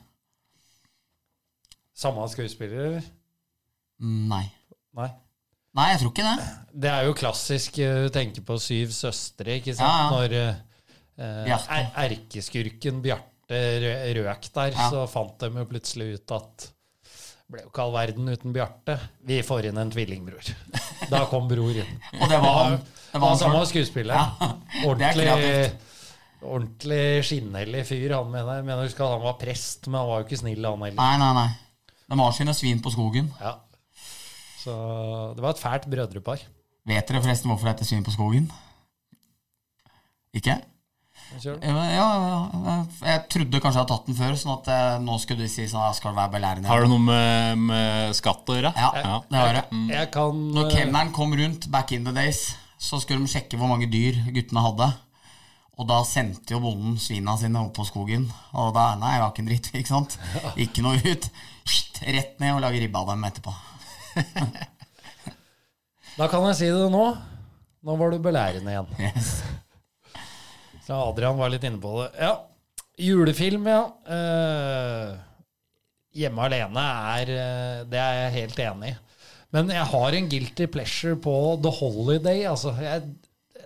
[1.96, 3.08] Samme skuespiller, eller?
[4.04, 4.44] Nei.
[5.00, 5.08] Nei.
[5.76, 6.46] Nei, jeg tror ikke det.
[6.86, 9.84] Det er jo klassisk å tenke på Syv søstre, ikke sant?
[9.84, 10.12] Ja, ja.
[10.14, 10.36] Når
[11.52, 13.60] eh, er- erkeskurken Bjarte
[14.16, 14.88] røk der, Ja.
[14.90, 16.66] så fant de jo plutselig ut at
[17.46, 18.96] ble jo ikke all verden uten Bjarte.
[19.24, 20.48] Vi får inn en tvillingbror.
[21.12, 21.92] Da kom bror inn.
[22.18, 22.78] Og det var han.
[23.12, 24.16] Det var han samme var skuespiller.
[24.80, 25.28] Er Ordentlig,
[26.42, 28.16] ordentlig skinnhellig fyr.
[28.16, 30.64] Han mener, jeg mener husk at han var prest, men han var jo ikke snill,
[30.66, 30.98] han heller.
[31.00, 31.48] Nei, nei, nei.
[32.06, 33.30] De har sine svin på skogen.
[33.40, 33.54] Ja.
[34.66, 34.76] Så
[35.36, 36.46] det var et fælt brødrepar.
[36.86, 38.48] Vet dere forresten hvorfor det heter svin på skogen?
[40.36, 40.56] Ikke?
[41.42, 41.54] Ja,
[41.90, 42.06] ja,
[42.62, 42.74] ja.
[43.02, 45.64] Jeg trodde kanskje jeg hadde tatt den før, sånn at jeg, nå skulle du si
[45.66, 46.68] sånn «Ja, Skal være belærende?
[46.70, 48.72] Har det noe med, med skatt å gjøre?
[48.78, 49.64] Ja, det har det.
[49.90, 52.44] Jeg kan Når eh, kemneren kom rundt back in the days,
[52.78, 54.90] så skulle de sjekke hvor mange dyr guttene hadde.
[55.76, 58.28] Og da sendte jo bonden svina sine opp på skogen.
[58.56, 60.18] Og da Nei, det var ikke en dritt, ikke sant?
[60.64, 61.30] Ikke noe ut.
[62.06, 63.52] Rett ned og lage ribbe av dem etterpå.
[66.16, 67.06] Da kan jeg si det nå.
[67.86, 68.88] Nå var du belærende igjen.
[69.04, 69.32] Yes.
[70.86, 72.08] Så Adrian var litt inne på det.
[72.22, 72.32] Ja.
[73.02, 73.82] Julefilm, ja.
[74.08, 75.10] Eh,
[76.16, 76.84] hjemme alene
[77.18, 78.96] er eh, Det er jeg helt enig i.
[79.54, 82.46] Men jeg har en guilty pleasure på The Holiday.
[82.48, 83.04] Altså, jeg,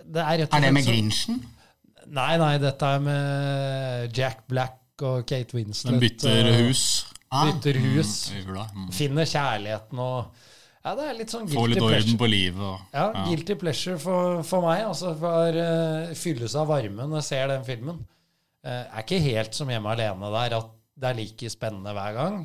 [0.03, 1.41] det er, Er det med så- Grinchen?
[2.11, 5.93] Nei, nei, dette er med Jack Black og Kate Winslet.
[5.93, 8.13] Den bytter hus Ah, Bytter hus.
[8.35, 8.41] i.
[8.43, 8.87] Mm.
[8.91, 10.47] Finner kjærligheten og
[10.81, 12.01] Ja, det er litt sånn guilty Få guilty litt pleasure.
[12.07, 12.61] orden på livet.
[12.65, 14.81] Og, Ja, guilty pleasure for, for meg.
[14.87, 17.99] Altså for uh, fylles av varme når jeg ser den filmen.
[18.65, 20.71] Uh, er ikke helt som hjemme alene der, at
[21.01, 22.39] det er like spennende hver gang.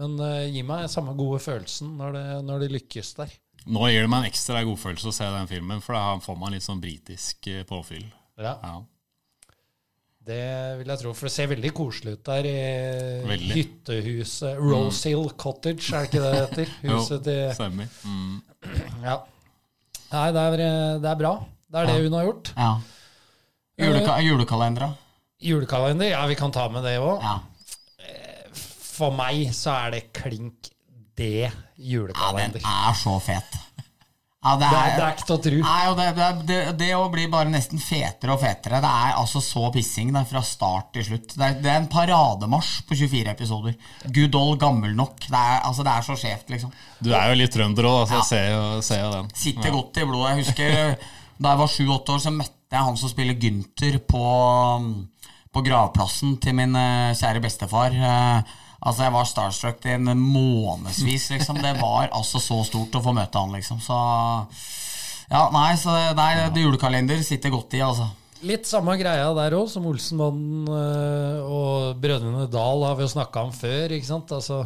[0.00, 3.34] Men uh, gi meg samme gode følelsen når det, når det lykkes der.
[3.68, 6.56] Nå gir det meg en ekstra godfølelse å se den filmen, for da får man
[6.56, 8.08] litt sånn britisk påfyll.
[8.40, 8.78] Ja, Ja.
[10.22, 12.56] Det vil jeg tro, for det ser veldig koselig ut der i
[13.26, 13.54] Veldig.
[13.56, 14.58] hyttehuset.
[14.60, 16.74] Rose Hill Cottage, er det ikke det det heter?
[16.92, 18.00] Huset til stemmer.
[18.06, 18.40] Mm.
[19.08, 19.16] Ja.
[20.12, 21.32] Nei, det er, eh, det er bra.
[21.72, 22.52] Det er det hun har gjort.
[22.54, 22.72] Ja.
[23.82, 24.90] Juleka julekalendera?
[25.42, 27.24] Julekalender, ja, vi kan ta med det òg.
[27.24, 27.38] Ja.
[28.92, 30.68] For meg så er det klink
[31.18, 33.56] det ja, den er så fet.
[34.42, 35.58] Ja, det Det er, er, det er ikke til å tro.
[35.62, 39.12] Nei, og det, det, det, det å bli bare nesten fetere og fetere, det er
[39.20, 41.36] altså så pissing det er fra start til slutt.
[41.38, 43.76] Det er, det er en parademarsj på 24 episoder.
[44.08, 45.14] Good old gammel nok.
[45.28, 46.74] Det er, altså, det er så skjevt, liksom.
[46.98, 48.24] Du er jo litt trønder òg, så Ja.
[48.24, 49.30] jeg ser jo, den.
[49.44, 50.32] Sitter godt i blodet.
[50.32, 50.74] Jeg husker
[51.42, 54.26] da jeg var sju-åtte år, så møtte jeg han som spiller Gynter på,
[55.54, 57.94] på gravplassen til min eh, kjære bestefar.
[57.94, 61.60] Eh, Altså, jeg var starstruck i en månedsvis, liksom.
[61.62, 63.78] Det var altså så stort å få møte han, liksom.
[63.82, 63.98] Så
[65.32, 68.08] Ja, nei, så nei, det julekalender sitter godt i, altså.
[68.42, 73.44] Litt samme greia der òg, som Olsenmannen øh, og Brødrene Dal har vi jo snakka
[73.46, 73.94] om før.
[73.94, 74.34] ikke sant?
[74.34, 74.64] Altså,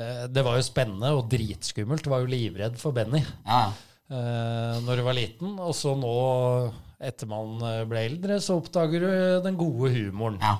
[0.00, 2.08] eh, det var jo spennende og dritskummelt.
[2.08, 3.66] Var jo livredd for Benny Ja,
[4.08, 5.52] uh, når du var liten.
[5.60, 6.14] Og så nå,
[6.96, 9.12] etter man eh, ble eldre, så oppdager du
[9.44, 10.40] den gode humoren.
[10.40, 10.56] ja.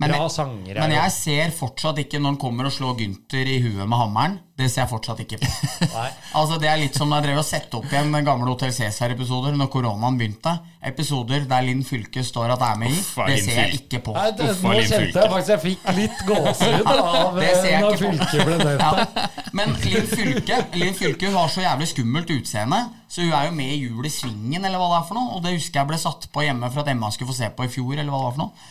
[0.00, 0.78] Men, Bra sanger.
[0.78, 3.98] er men jeg ser fortsatt ikke når han kommer og slår Gynter i huet med
[4.00, 4.38] hammeren.
[4.56, 5.48] Det ser jeg fortsatt ikke på.
[6.38, 9.56] Altså Det er litt som da jeg drev og sette opp igjen gamle Hotell Cæsar-episoder
[9.60, 10.54] når koronaen begynte.
[10.88, 13.02] Episoder der Linn Fylke står at det er med i.
[13.28, 14.16] Det ser jeg ikke på.
[14.16, 17.76] Nei, det, Uff, nå kjente jeg faktisk jeg fikk litt gåsehud av Det ser jeg
[17.76, 18.80] eh, når Fylke ble nevnt.
[19.20, 19.28] Ja.
[19.60, 22.80] Men Linn Fylke Linn Fylke har så jævlig skummelt utseende,
[23.10, 25.36] så hun er jo med i Jul i Svingen, eller hva det er for noe.
[25.36, 27.66] Og det husker jeg ble satt på hjemme for at Emma skulle få se på
[27.68, 28.68] i fjor, eller hva det var for noe.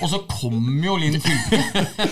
[0.00, 1.58] Og så kom jo Linn Fylke,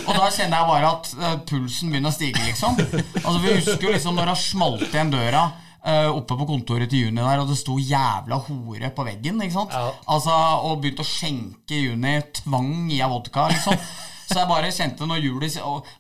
[0.09, 2.75] og da kjenner jeg bare at eh, pulsen begynner å stige, liksom.
[3.23, 5.45] Altså Vi husker jo liksom når hun smalt igjen døra
[5.87, 9.39] eh, oppe på kontoret til Juni der, og det sto 'jævla hore' på veggen.
[9.43, 9.71] ikke sant?
[9.73, 9.93] Ja.
[10.11, 10.35] Altså,
[10.67, 13.79] Og begynte å skjenke Juni tvang i av vodka, liksom.
[14.27, 15.49] Så jeg bare kjente når juli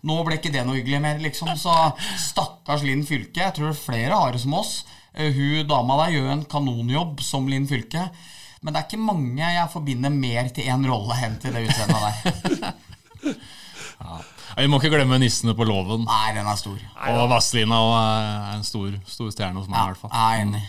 [0.02, 1.52] Nå ble ikke det noe hyggelig mer, liksom.
[1.54, 1.70] Så
[2.18, 3.38] stakkars Linn Fylke.
[3.44, 4.80] Jeg tror flere har det som oss.
[5.14, 8.08] Eh, Hun dama der gjør en kanonjobb som Linn Fylke.
[8.66, 12.02] Men det er ikke mange jeg forbinder mer til én rolle enn til det utseendet
[12.02, 12.72] der.
[13.96, 14.18] Ja,
[14.58, 16.02] Vi må ikke glemme nissene på låven.
[16.08, 16.76] Nei, den er stor.
[17.12, 20.12] Og Vazelina er en stor, stor stjerne hos meg, i hvert fall.
[20.12, 20.64] Jeg er enig.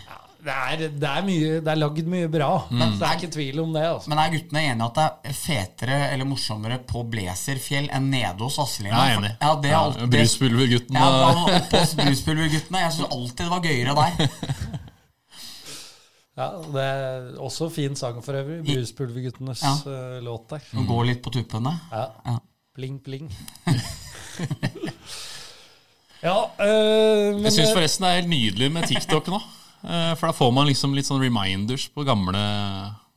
[0.48, 2.48] Det er, det er, mye, det er lagd mye bra.
[2.70, 3.82] Men det er ikke tvil om det.
[3.88, 4.08] altså.
[4.12, 8.56] Men er guttene enige at det er fetere eller morsommere på Blazerfjell enn nede hos
[8.62, 9.02] Vazelina?
[9.02, 9.32] Jeg er enig.
[9.42, 9.82] Ja, det er Ja,
[10.14, 10.14] Bruspulverguttene.
[10.14, 11.00] Bruspulvergutten.
[11.02, 12.84] Ja, og- oppe Bruspulverguttene.
[12.86, 14.10] Jeg syns alltid det var gøyere der.
[16.38, 18.60] Ja, Det er også fin sang for øvrig.
[18.68, 19.72] Bruspulverguttenes Ja.
[19.90, 20.62] eh, låt der.
[20.70, 21.72] Som går litt på tuppene.
[21.90, 22.04] Ja.
[22.26, 22.36] Ja.
[22.78, 23.26] Pling, pling.
[26.22, 29.40] ja, øh, men Jeg syns forresten det er helt nydelig med TikTok nå.
[29.82, 32.42] Eh, For da får man liksom litt sånn reminders på gamle,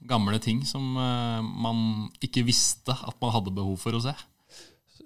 [0.10, 4.14] gamle ting som man ikke visste at man hadde behov for å se.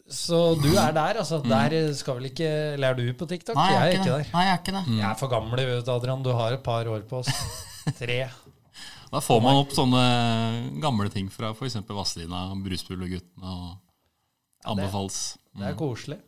[0.08, 1.40] Så du er der, altså.
[1.44, 2.46] Der skal vel ikke
[2.76, 3.56] Eller er du på TikTok?
[3.56, 3.62] Mm.
[3.62, 4.28] Nei, jeg er ikke ikke der.
[4.36, 4.84] Nei, jeg er ikke det.
[5.00, 6.22] Jeg er for gammel, vet du, Adrian.
[6.24, 7.32] Du har et par år på oss.
[7.94, 8.20] Tre.
[9.12, 10.04] Da får man opp sånne
[10.84, 11.78] gamle ting fra f.eks.
[11.88, 15.20] Vazelina, Bruspulverguttene og anbefales.
[15.56, 16.20] Det er koselig.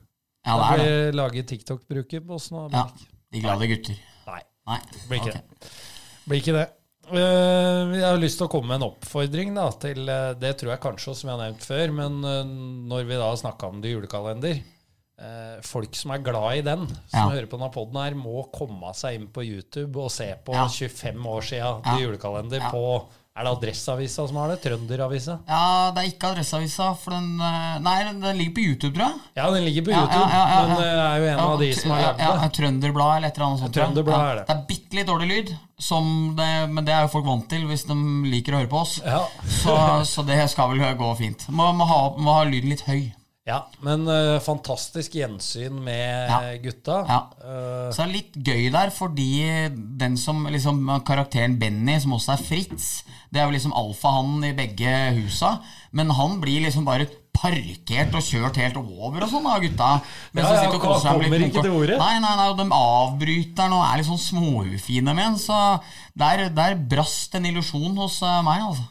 [0.47, 0.88] Ja, det er det.
[0.88, 2.68] det laget TikTok-bruker på oss nå.
[2.72, 2.86] Ja.
[3.34, 3.97] De glade gutter.
[4.30, 4.80] Nei, Nei.
[5.10, 5.41] blir ikke okay.
[5.41, 5.72] det.
[6.28, 6.68] Blir ikke det.
[7.08, 10.74] Eh, jeg har lyst til å komme med en oppfordring da, til eh, Det tror
[10.74, 12.49] jeg kanskje som jeg har nevnt før, men eh,
[12.91, 14.60] når vi da snakka om det i julekalender
[15.65, 17.30] Folk som er glad i den, som Ja.
[17.34, 20.68] hører på denne poden her, må komme seg inn på YouTube og se på Ja.
[20.68, 21.80] 25 år sia Ja.
[21.82, 23.05] til julekalender på
[23.38, 24.61] Er det Adresseavisa som har det?
[24.63, 25.39] Trønderavisa?
[25.47, 29.20] Ja, det er ikke Adresseavisa, for den eh, Nei, den ligger på YouTube, tror jeg.
[29.38, 30.30] Ja, den ligger på YouTube,
[30.68, 32.26] men det er jo en av de som har lagd det.
[32.26, 33.74] ja, Trønderbladet eller et eller annet sånt.
[33.78, 34.47] Trønderblad er det.
[34.47, 37.68] Det er bitte litt dårlig lyd, som det, men det er jo folk vant til
[37.68, 37.93] hvis de
[38.26, 39.01] liker å høre på oss.
[39.05, 39.22] Ja.
[39.45, 39.78] Så,
[40.15, 41.45] så det skal vel gå fint.
[41.49, 43.13] Må, må, ha, må ha lyden litt høy.
[43.47, 46.39] Ja, men uh, fantastisk gjensyn med Ja.
[46.59, 46.97] gutta.
[47.07, 47.19] Ja.
[47.39, 49.29] Uh, Så det er litt gøy der, fordi
[49.97, 52.89] den som liksom Karakteren Benny, som også er Fritz,
[53.31, 54.91] det er jo liksom alfahannen i begge
[55.21, 55.57] husa.
[55.95, 59.89] Men han blir liksom bare parkert og kjørt helt over og sånn av gutta.
[60.33, 61.97] Mens Ja, ja, sitter og koser seg kommer ikke til ordet.
[62.01, 65.37] Nei, nei, nei, og de avbryter den og er litt sånn småufine med den.
[65.39, 65.59] Så
[66.17, 68.87] der, der brast en illusjon hos eh, meg, altså.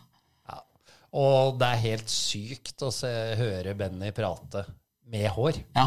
[1.17, 3.11] Og det er helt sykt å se,
[3.41, 4.67] høre Benny prate
[5.09, 5.63] med hår.
[5.77, 5.87] Ja.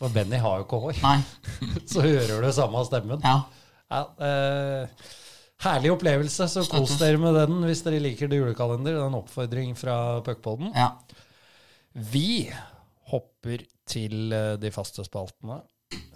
[0.00, 1.02] For Benny har jo ikke hår.
[1.04, 1.18] Nei.
[1.90, 3.20] Så hører du samme stemmen.
[3.24, 3.42] Ja.
[3.92, 5.10] Ja, eh,
[5.62, 8.96] herlig opplevelse, så kos dere med den hvis dere liker det julekalender.
[8.96, 10.72] Det er en oppfordring fra Puckpodden.
[10.74, 10.88] ja.
[11.94, 12.48] Vi
[13.12, 15.60] hopper til eh, de faste spaltene.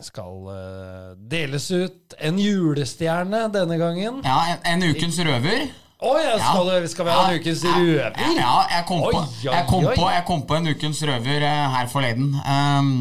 [0.03, 4.19] Skal eh, deles ut en julestjerne denne gangen.
[4.27, 5.69] ja en, en ukens røver.
[5.99, 8.19] Å ja, skal, det, skal vi ha en ukens røver?
[8.39, 11.91] Ja, jeg kom, på, jeg, kom på, jeg kom på en ukens røver eh, her
[11.91, 12.37] forleden.
[12.47, 12.93] Um,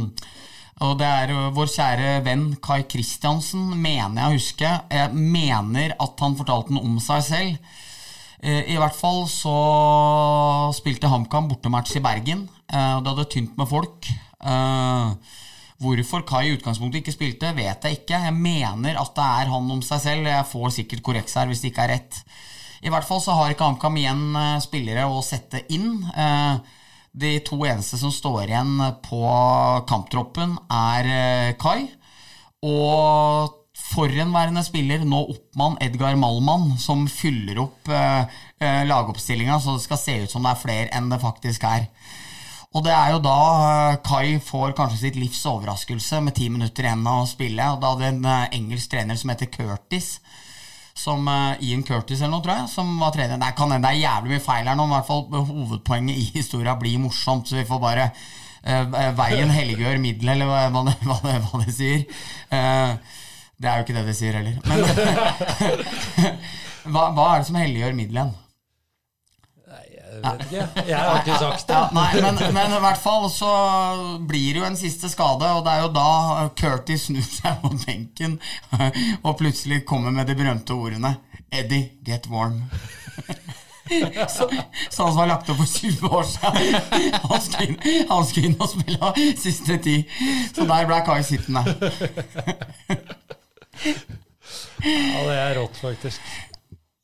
[0.82, 4.72] og det er vår kjære venn Kai Kristiansen, mener jeg å huske.
[4.94, 7.76] Jeg mener at han fortalte den om seg selv.
[8.42, 9.56] Eh, I hvert fall så
[10.78, 14.10] spilte HamKam bortematch i Bergen, eh, og det hadde tynt med folk.
[14.42, 15.36] Eh,
[15.78, 18.18] Hvorfor Kai i utgangspunktet ikke spilte, vet jeg ikke.
[18.26, 20.26] Jeg mener at det er han om seg selv.
[20.26, 22.22] Jeg får sikkert korreks her hvis det ikke er rett.
[22.86, 26.04] I hvert fall så har ikke HamKam igjen eh, spillere å sette inn.
[26.14, 26.76] Eh,
[27.18, 29.22] De to eneste som står igjen på
[29.90, 31.88] kamptroppen, er eh, Kai.
[32.68, 33.56] Og
[33.88, 37.90] forhenværende spiller, nå oppmann Edgar Malmann, som fyller opp
[38.60, 41.86] lagoppstillinga så det skal se ut som det er flere enn det faktisk er.
[42.76, 43.38] Og det er jo da
[44.04, 47.70] Kai får kanskje sitt livs overraskelse med ti minutter igjen å spille.
[47.72, 48.28] Og da hadde en
[48.60, 50.18] engelsk trener som heter Curtis,
[50.98, 53.38] som eh, Ian Curtis eller noe, tror jeg, som var trener.
[53.42, 56.16] Det kan hende det er jævlig mye feil her nå, men i hvert fall hovedpoenget
[56.18, 58.86] i historia blir morsomt, så vi får bare uh,
[59.20, 62.02] Veien helliggjør middelet, eller hva, hva, hva, det- hva det sier.
[62.50, 62.92] Uh,
[63.58, 64.56] det er jo ikke det det sier heller.
[64.68, 64.78] Men
[66.98, 68.28] hva, er det som helliggjør middelet?
[70.24, 70.66] Vet ikke.
[70.88, 71.76] Jeg har ikke sagt det.
[71.78, 73.52] Ja, nei, men, men i hvert fall så
[74.30, 76.08] blir det jo en siste skade, og det er jo da
[76.58, 78.38] Curtis snur seg på benken
[79.24, 81.16] og plutselig kommer med de berømte ordene
[81.54, 82.64] Eddie, get warm.
[83.88, 84.50] Så,
[84.90, 86.58] så han som var lagt opp for 20 år siden,
[87.24, 87.78] han skulle inn,
[88.10, 89.94] han skulle inn og spille siste ti.
[90.52, 91.64] Så der ble Kai sittende.
[94.84, 96.22] Ja, det er rått, faktisk.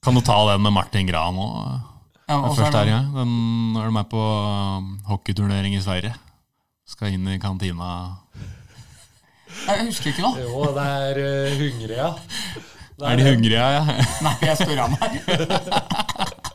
[0.03, 1.47] Kan du ta den med Martin Gran nå?
[2.33, 3.01] Ja, og så er Først det- her, ja.
[3.13, 3.33] Den
[3.77, 4.21] er du med på
[4.77, 6.13] um, hockeyturnering i Sverige.
[6.89, 7.89] Skal inn i kantina.
[9.67, 10.41] Jeg husker ikke noe.
[10.41, 12.09] Jo, det er uh, hungrig, ja.
[12.93, 13.83] Det Er de hungrige, ja?
[14.25, 15.11] Nei, jeg spør av meg.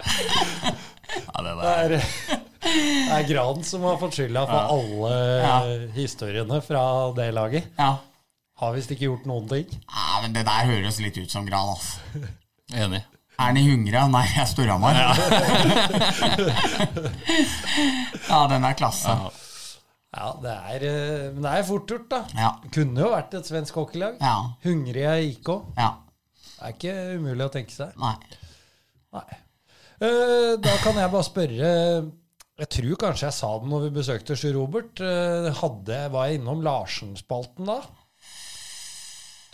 [1.29, 5.13] ja det Det er, det er Gran som har fått skylda for alle
[5.43, 5.57] Ja.
[5.97, 6.83] historiene fra
[7.17, 7.69] det laget.
[7.79, 7.95] Ja.
[8.59, 9.67] Har visst ikke gjort noen ting.
[9.71, 11.99] Nei, men det der høres litt ut som Gran, altså.
[12.75, 13.03] Enig.
[13.39, 14.01] Er de hungra?
[14.11, 14.95] Nei, jeg er Storhamar.
[18.29, 18.41] Ja.
[18.51, 19.13] den er klasse.
[20.17, 22.19] Ja, det er, eh, men det er fort gjort, da.
[22.37, 22.51] Ja.
[22.75, 24.17] Kunne jo vært et svensk hockeylag.
[24.25, 24.37] Ja.
[24.65, 25.49] Hungrige IK.
[25.79, 25.91] ja.
[26.59, 27.93] Det er ikke umulig å tenke seg.
[28.03, 28.17] Nei.
[29.15, 29.37] Nei.
[30.03, 31.69] Eh, Da kan jeg bare spørre
[32.59, 34.99] Jeg tror kanskje jeg sa det når vi besøkte Sjur Robert.
[35.01, 37.79] Eh, Hadde, var jeg innom Larsen-spalten da?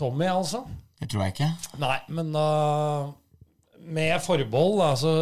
[0.01, 0.63] Tommy, altså?
[1.01, 1.51] Det tror jeg ikke.
[1.85, 2.47] Nei, men da
[3.85, 5.13] med forbehold, da, så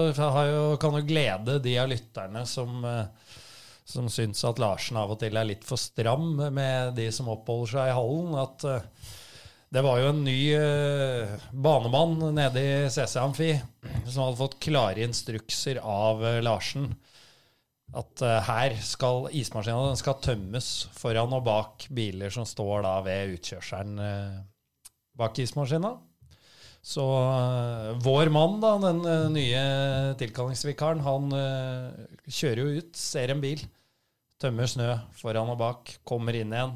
[0.49, 3.33] jo, kan jo glede de av lytterne som, eh,
[3.85, 7.75] som syns at Larsen av og til er litt for stram med de som oppholder
[7.75, 8.37] seg i hallen.
[8.43, 9.09] At eh,
[9.73, 13.55] det var jo en ny eh, banemann nede i CC Amfi
[14.07, 16.93] som hadde fått klare instrukser av Larsen.
[17.93, 24.01] At her skal ismaskina skal tømmes foran og bak biler som står da ved utkjørselen
[25.21, 25.93] bak ismaskina.
[26.83, 29.63] Så øh, vår mann, da, den øh, nye
[30.19, 33.63] tilkallingsvikaren, han øh, kjører jo ut, ser en bil,
[34.43, 36.75] tømmer snø foran og bak, kommer inn igjen.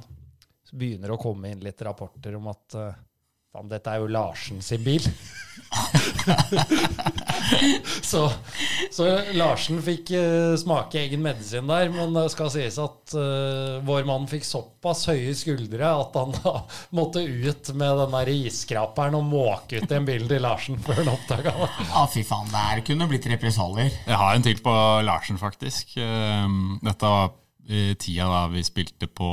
[0.66, 2.78] Så begynner å komme inn litt rapporter om at
[3.56, 5.04] faen, dette er jo Larsen sin bil.
[8.04, 8.32] så,
[8.92, 14.04] så Larsen fikk uh, smake egen medisin der, men det skal sies at uh, vår
[14.08, 16.52] mann fikk såpass høye skuldre at han da
[16.96, 21.14] måtte ut med den der isskraperen og måke ut en bil til Larsen før han
[21.14, 21.70] oppdaga det.
[21.88, 23.90] Ja, fy faen, det her kunne blitt represalier.
[24.04, 24.74] Jeg har en til på
[25.06, 25.84] Larsen, faktisk.
[26.02, 27.26] Ehm, Dette var
[27.66, 29.28] i tida da vi spilte på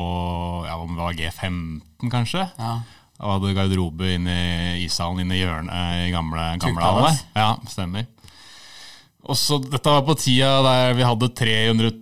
[0.65, 2.43] ja, om det var G15, kanskje.
[2.57, 2.75] Ja.
[3.21, 4.37] Og hadde garderobe inne
[4.77, 7.19] i ishallen inne i hjørnet i gamle, gamle hall der.
[7.37, 8.07] Ja, stemmer.
[9.23, 11.93] Og så Dette var på tida der vi hadde 300,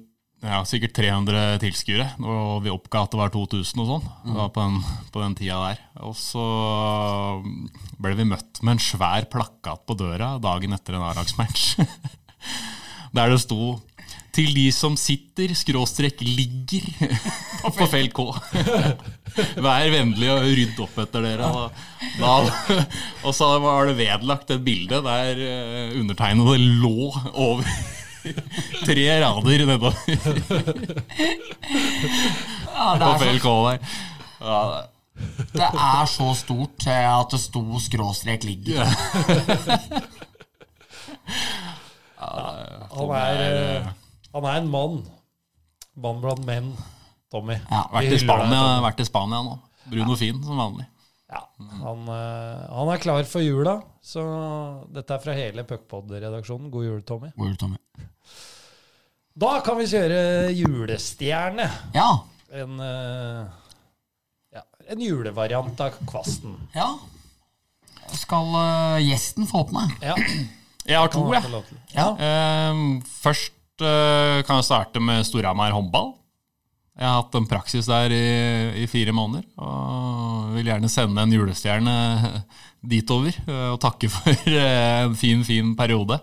[0.42, 2.08] ja, sikkert 300 tilskuere.
[2.24, 4.10] Og vi oppga at det var 2000 og sånn.
[4.26, 4.80] Det var på den,
[5.14, 5.84] på den tida der.
[6.08, 6.46] Og så
[8.02, 11.76] ble vi møtt med en svær plakat på døra dagen etter en A-lagsmatch.
[13.16, 13.76] der det sto
[14.32, 16.86] 'Til de som sitter, skråstrek ligger
[17.78, 18.24] på felt K'.
[19.60, 21.50] Vær vennlig og rydd opp etter dere.
[21.52, 21.68] Da,
[22.20, 22.78] da,
[23.28, 27.68] og så var det vedlagt et bilde der eh, undertegnede lå over
[28.88, 29.96] tre rader nedover
[32.72, 33.80] Ja, det, på er felt K der.
[34.42, 34.62] Ja,
[35.54, 38.86] det er så stort at det sto skråstrek ligger.
[42.92, 43.92] Han er,
[44.34, 45.02] han er en mann.
[46.02, 46.72] Mann blant menn,
[47.32, 47.58] Tommy.
[47.70, 49.58] Ja, vært, i Spania, deg, vært i Spania nå.
[49.92, 50.88] Bruno Fin som vanlig.
[51.32, 51.42] Ja,
[51.82, 54.24] han, øh, han er klar for jula, så
[54.92, 56.72] dette er fra hele Puckpod-redaksjonen.
[56.74, 57.32] God jul, Tommy.
[57.38, 57.80] God jul, Tommy?
[59.42, 61.70] Da kan vi kjøre julestjerne.
[61.96, 62.10] Ja.
[62.52, 63.46] En, øh,
[64.52, 66.58] ja, en julevariant av Kvasten.
[66.76, 66.90] ja.
[68.12, 69.86] Skal eh, gjesten få åpne?
[70.04, 70.18] Ja,
[70.84, 71.44] Jeg har to, jeg.
[71.94, 72.10] Ja.
[72.20, 72.72] Ja.
[72.74, 76.14] Uh, først eh, kan jeg starte med Storhamar håndball.
[77.02, 78.26] Jeg har hatt en praksis der i,
[78.84, 81.94] i fire måneder, og vil gjerne sende en julestjerne
[82.94, 86.20] ditover eh, og takke for eh, en fin, fin periode.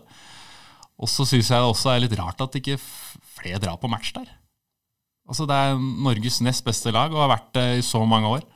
[0.98, 4.12] Og så syns jeg det også er litt rart at ikke flere drar på match
[4.16, 4.28] der.
[5.28, 8.46] Altså Det er Norges nest beste lag og har vært det i så mange år.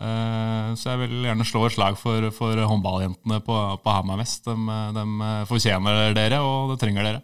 [0.00, 4.46] Eh, Så jeg vil gjerne slå et slag for, for håndballjentene på, på Hamar Vest.
[4.46, 5.06] De, de
[5.50, 7.22] fortjener dere, og det trenger dere.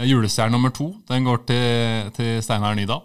[0.00, 3.04] Eh, Julestjerne nummer to den går til, til Steinar Nydal.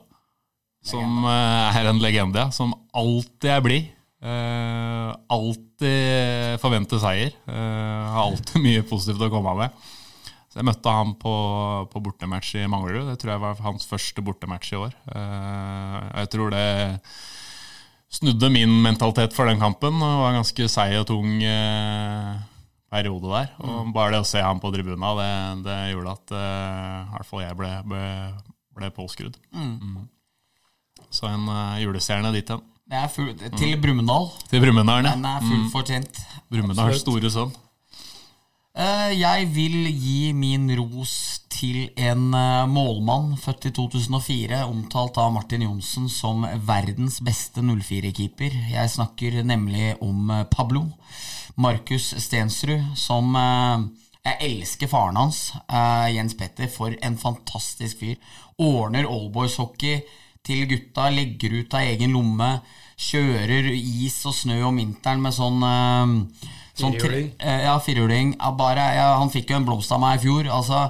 [0.85, 3.91] Som eh, er en legende, som alltid er blid.
[4.25, 7.35] Eh, alltid forventer seier.
[7.49, 9.85] Eh, har alltid mye positivt å komme med.
[10.49, 11.35] Så Jeg møtte ham på,
[11.91, 13.09] på bortematch i Manglerud.
[13.09, 14.93] Det tror jeg var hans første bortematch i år.
[15.11, 16.67] Eh, jeg tror det
[18.15, 19.97] snudde min mentalitet for den kampen.
[19.99, 22.35] og var ganske seig og tung eh,
[22.95, 23.53] periode der.
[23.61, 25.31] Og bare det å se ham på tribuna, det,
[25.67, 28.05] det gjorde at eh, i hvert fall jeg ble, ble,
[28.79, 29.39] ble påskrudd.
[29.55, 30.05] Mm.
[31.15, 32.63] Så en uh, julestjerne dit hen.
[33.57, 34.27] Til Brumunddal.
[34.49, 36.19] Til Brumunddal, Den er fullt fortjent.
[36.51, 37.53] Brumunddals store sønn.
[38.75, 41.15] Uh, Jeg vil gi min ros
[41.55, 48.59] til en uh, målmann født i 2004, omtalt av Martin Johnsen som verdens beste 04-keeper.
[48.73, 50.89] Jeg snakker nemlig om Pablo.
[51.55, 53.85] Markus Stensrud, som eh,
[54.25, 58.19] Jeg elsker faren hans, eh, Jens Petter, for en fantastisk fyr.
[58.57, 60.01] Ordner allboys hockey
[60.45, 62.49] til gutta, legger ut av egen lomme,
[62.95, 66.91] kjører is og snø om vinteren med sånn eh, Sånn
[67.39, 68.33] Ja, firhjuling.
[68.35, 70.49] Ja, han fikk jo en blomst av meg i fjor.
[70.51, 70.89] Altså,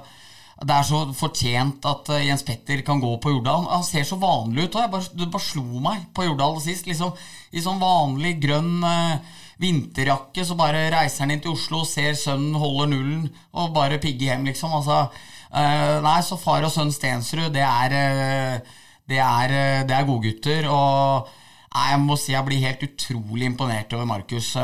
[0.65, 3.67] det er så fortjent at Jens Petter kan gå på Jordal.
[3.67, 4.79] Han, han ser så vanlig ut.
[4.79, 6.89] Og jeg bare, det bare slo meg på Jordal sist.
[6.89, 7.13] Liksom,
[7.53, 12.57] I sånn vanlig grønn eh, vinterjakke så bare reiser han inn til Oslo, ser sønnen
[12.59, 14.73] holder nullen og bare pigger hjem, liksom.
[14.79, 15.05] Altså,
[15.51, 18.75] uh, nei, så far og sønn Stensrud, det er eh,
[19.05, 20.67] det er, eh, det er godgutter.
[20.71, 21.29] Og
[21.75, 24.55] nei, jeg må si jeg blir helt utrolig imponert over Markus.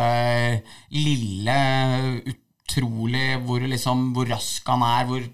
[0.95, 1.59] Lille,
[2.33, 5.25] utrolig hvor, liksom, hvor rask han er, hvor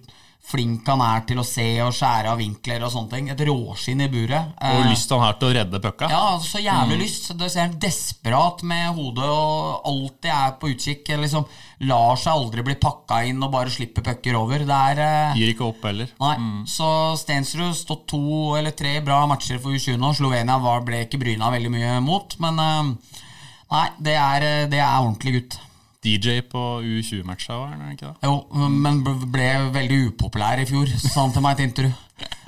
[0.47, 3.25] flink han er til å se og skjære av vinkler og sånne ting.
[3.33, 4.53] Et råskinn i buret.
[4.63, 6.07] Og Eh, lyst han har til å redde pucka.
[6.09, 7.27] ja, altså, så jævlig lyst.
[7.37, 11.11] Det ser han desperat med hodet og alltid er på utkikk.
[11.19, 11.45] Liksom
[11.85, 14.63] Lar seg aldri bli pakka inn og bare slipper pucker over.
[14.65, 16.09] Det er eh, Gir ikke opp heller.
[16.23, 16.87] Nei, så
[17.19, 20.13] Stensrud stått to eller tre bra matcher for U20 nå.
[20.17, 23.21] Slovenia var, ble ikke bryna veldig mye mot, men eh,
[23.67, 25.59] Nei, det er, det er ordentlig gutt.
[26.07, 28.27] DJ på U20-matcha, var han er ikke det?
[28.27, 31.95] Jo, men ble veldig upopulær i fjor, sa han til meg i et intervju.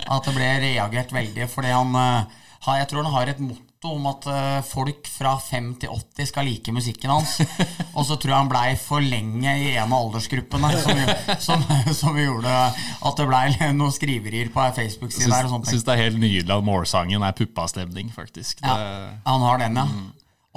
[0.10, 2.38] At det ble reagert veldig, fordi han eh,
[2.80, 6.48] Jeg tror han har et motto om at eh, folk fra 5 til 80 skal
[6.50, 7.38] like musikken hans.
[7.98, 11.04] Og så tror jeg han blei for lenge i en av aldersgruppene, som,
[11.46, 11.64] som,
[12.02, 13.44] som gjorde at det blei
[13.78, 15.70] noen skriverier på Facebook-siden ting.
[15.72, 18.64] Syns det er helt nydelig at målsangen er puppastemning, faktisk.
[18.64, 19.88] Det, Ja, han har den, ja.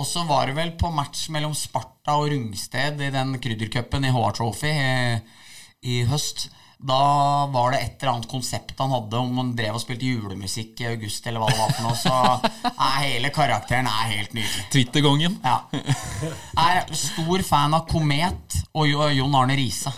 [0.02, 4.10] Og så var det vel på match mellom Sparta og Rungsted i den kryddercupen i
[4.10, 5.20] HR Trophy i,
[5.86, 6.48] i høst.
[6.82, 6.96] Da
[7.52, 10.88] var det et eller annet konsept han hadde om han drev og spilte julemusikk i
[10.90, 12.00] august, eller hva det var for noe.
[12.00, 14.66] Så nei, hele karakteren er helt nydelig.
[14.74, 15.38] Twittergongen.
[15.46, 15.60] Ja.
[16.66, 19.94] Er stor fan av Komet og Jon Arne Riise.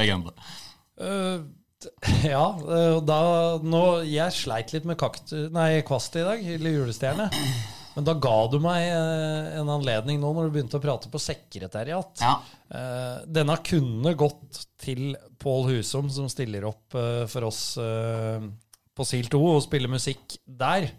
[0.00, 0.34] Legende.
[0.98, 1.46] Uh,
[2.26, 3.22] ja, eh, da
[3.62, 7.30] nå, Jeg sleit litt med kaktus, nei, kvast i dag, eller julestjerne.
[7.96, 11.20] Men da ga du meg eh, en anledning nå når du begynte å prate på
[11.22, 12.22] sekretariat.
[12.22, 12.36] Ja.
[12.70, 19.30] Eh, denne kunne gått til Pål Husom, som stiller opp eh, for oss på SIL
[19.30, 20.90] 2 og spiller musikk der.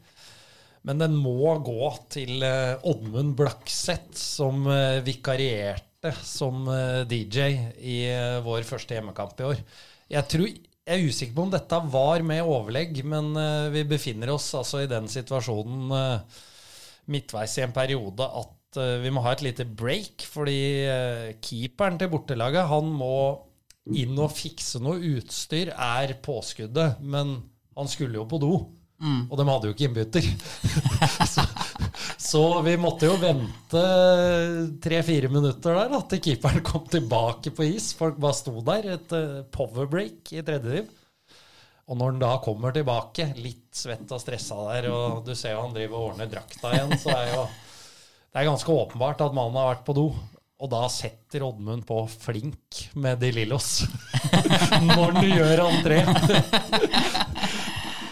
[0.88, 2.40] Men den må gå til
[2.88, 4.64] Oddmund Blakseth, som
[5.04, 6.64] vikarierte som
[7.12, 7.50] DJ
[7.84, 7.98] i
[8.46, 9.60] vår første hjemmekamp i år.
[10.08, 13.34] Jeg, tror, jeg er usikker på om dette var med overlegg, men
[13.76, 16.40] vi befinner oss altså i den situasjonen eh,
[17.12, 22.00] midtveis i en periode at uh, vi må ha et lite break, fordi uh, keeperen
[22.00, 23.14] til bortelaget han må
[23.98, 27.40] inn og fikse noe utstyr, er påskuddet, men
[27.78, 28.54] han skulle jo på do.
[29.32, 30.26] Og de hadde jo ikke innbytter.
[31.34, 31.46] så,
[32.20, 33.84] så vi måtte jo vente
[34.84, 37.94] tre-fire minutter der da, til keeperen kom tilbake på is.
[37.98, 38.90] Folk bare sto der.
[38.98, 40.92] Et uh, powerbreak i tredje div.
[41.90, 45.64] Og når han da kommer tilbake, litt svett og stressa der, og du ser jo
[45.66, 47.48] han driver og ordner drakta igjen, så er jo
[48.30, 50.04] det er ganske åpenbart at mannen har vært på do.
[50.60, 53.88] Og da setter Oddmund på flink med De Lillos.
[54.86, 56.02] når han gjør entré.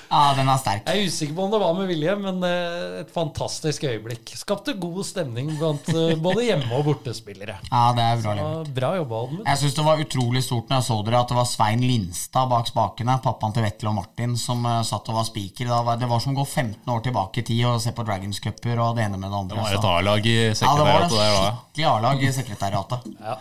[0.10, 0.86] Ja, den er sterk.
[0.88, 4.32] Jeg er usikker på om det var med vilje, men eh, et fantastisk øyeblikk.
[4.40, 7.58] Skapte god stemning blant eh, både hjemme- og bortespillere.
[7.72, 8.72] Ja, det er bra levert.
[8.78, 9.44] bra jobba, Oddmund.
[9.50, 12.48] Jeg syns det var utrolig stort når jeg så dere at det var Svein Lindstad
[12.54, 15.74] bak spakene, pappaen til Vettel og Martin, som eh, satt og var spiker.
[16.04, 18.80] Det var som å gå 15 år tilbake i tid og se på Dragons Cuper
[18.86, 19.58] og det ene med det andre.
[19.58, 21.52] Det var et så- A-lag i ja, det var sekretariatet da.
[21.52, 23.12] skikkelig A-lag i sekretariatet.
[23.20, 23.38] Ja,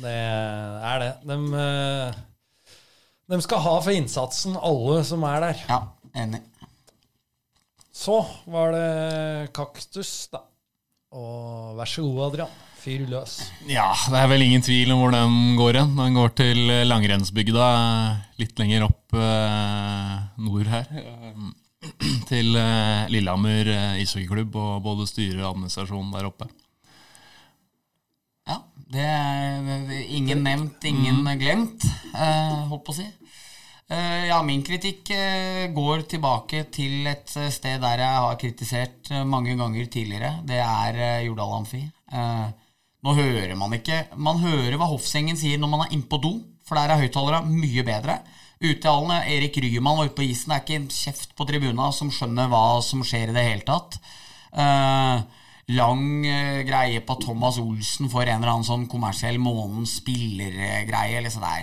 [0.00, 1.12] det er det.
[1.28, 1.38] De,
[3.30, 5.60] de skal ha for innsatsen, alle som er der.
[5.68, 5.80] Ja,
[6.18, 6.42] enig.
[7.94, 8.16] Så
[8.50, 10.42] var det kaktus, da.
[11.14, 12.58] Og vær så god, Adrian.
[12.80, 13.34] Fyr løs.
[13.68, 15.90] Ja, det er vel ingen tvil om hvor den går hen.
[15.98, 17.66] Den går til langrennsbygda
[18.40, 20.88] litt lenger opp eh, nord her.
[21.02, 21.42] Eh,
[22.30, 26.48] til eh, Lillehammer eh, ishockeyklubb og både styre og administrasjon der oppe.
[28.90, 33.06] Det er ingen nevnt, ingen glemt, eh, holdt på å si.
[33.90, 39.54] Eh, ja, min kritikk eh, går tilbake til et sted der jeg har kritisert mange
[39.58, 40.32] ganger tidligere.
[40.46, 41.84] Det er Jordal Amfi.
[42.10, 42.48] Eh,
[43.00, 46.34] nå hører man ikke Man hører hva Hoffsengen sier når man er inne på do,
[46.66, 48.20] for der er høyttalerne mye bedre.
[48.60, 50.50] Ute i hallen er Erik Ryman var ute på isen.
[50.50, 53.64] Det er ikke en kjeft på tribuna som skjønner hva som skjer i det hele
[53.64, 53.96] tatt.
[54.50, 55.22] Eh,
[55.76, 61.22] lang uh, greie på Thomas Olsen for en eller annen sånn kommersiell månedens spillergreie.
[61.24, 61.44] Liksom.
[61.46, 61.62] Nei,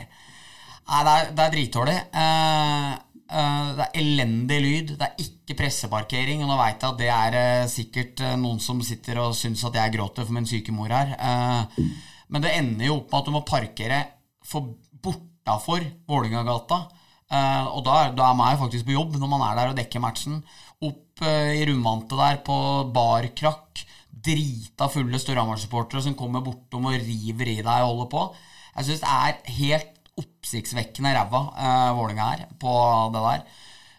[0.87, 1.97] det er, det er dritdårlig.
[2.15, 2.91] Uh,
[3.31, 4.93] uh, det er elendig lyd.
[4.97, 6.43] Det er ikke presseparkering.
[6.43, 9.63] Og nå veit jeg at det er eh, sikkert eh, noen som sitter og syns
[9.67, 11.13] at jeg gråter for min syke mor her.
[11.15, 11.87] Eh,
[12.33, 13.99] men det ender jo opp med at du må parkere
[14.47, 16.81] for bortafor Vålingagata.
[17.27, 19.79] Eh, og da, da er man jo faktisk på jobb når man er der og
[19.79, 20.41] dekker matchen.
[20.83, 22.57] Opp eh, i rundvantet der på
[22.95, 23.86] barkrakk.
[24.27, 28.25] Drita fulle Storhamar-supportere som kommer bortom og river i deg og holder på.
[28.77, 32.73] Jeg syns det er helt oppsiktsvekkende ræva eh, Vålinga er på
[33.13, 33.43] det der.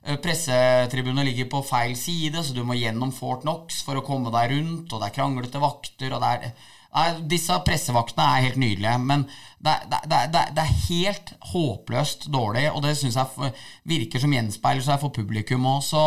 [0.05, 4.33] Eh, Pressetribunet ligger på feil side, så du må gjennom Fort Knox for å komme
[4.35, 8.57] deg rundt, og det er kranglete vakter, og det er Nei, disse pressevaktene er helt
[8.57, 9.27] nydelige, men
[9.61, 13.51] det, det, det, det, er helt håpløst dårlig, og det syns jeg
[13.93, 16.05] virker som gjenspeiler seg for publikum òg, så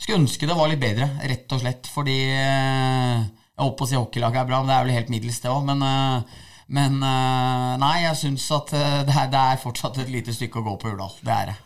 [0.00, 3.90] skulle ønske det var litt bedre, rett og slett, fordi eh, Jeg holdt på å
[3.90, 5.64] si hockeylaget er bra, men det er vel helt middels, det òg.
[5.68, 10.32] Men, eh, Men eh, nei, jeg syns at det, er, det er fortsatt et lite
[10.36, 11.16] stykke å gå på Urdal.
[11.26, 11.56] Det er det.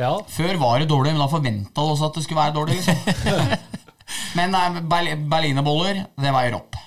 [0.00, 2.76] Ja, Før var det dårlig, men da forventa du også at det skulle være dårlig.
[2.78, 3.50] liksom.
[4.38, 4.64] men nei,
[5.28, 6.78] berlinerboller, det veier opp.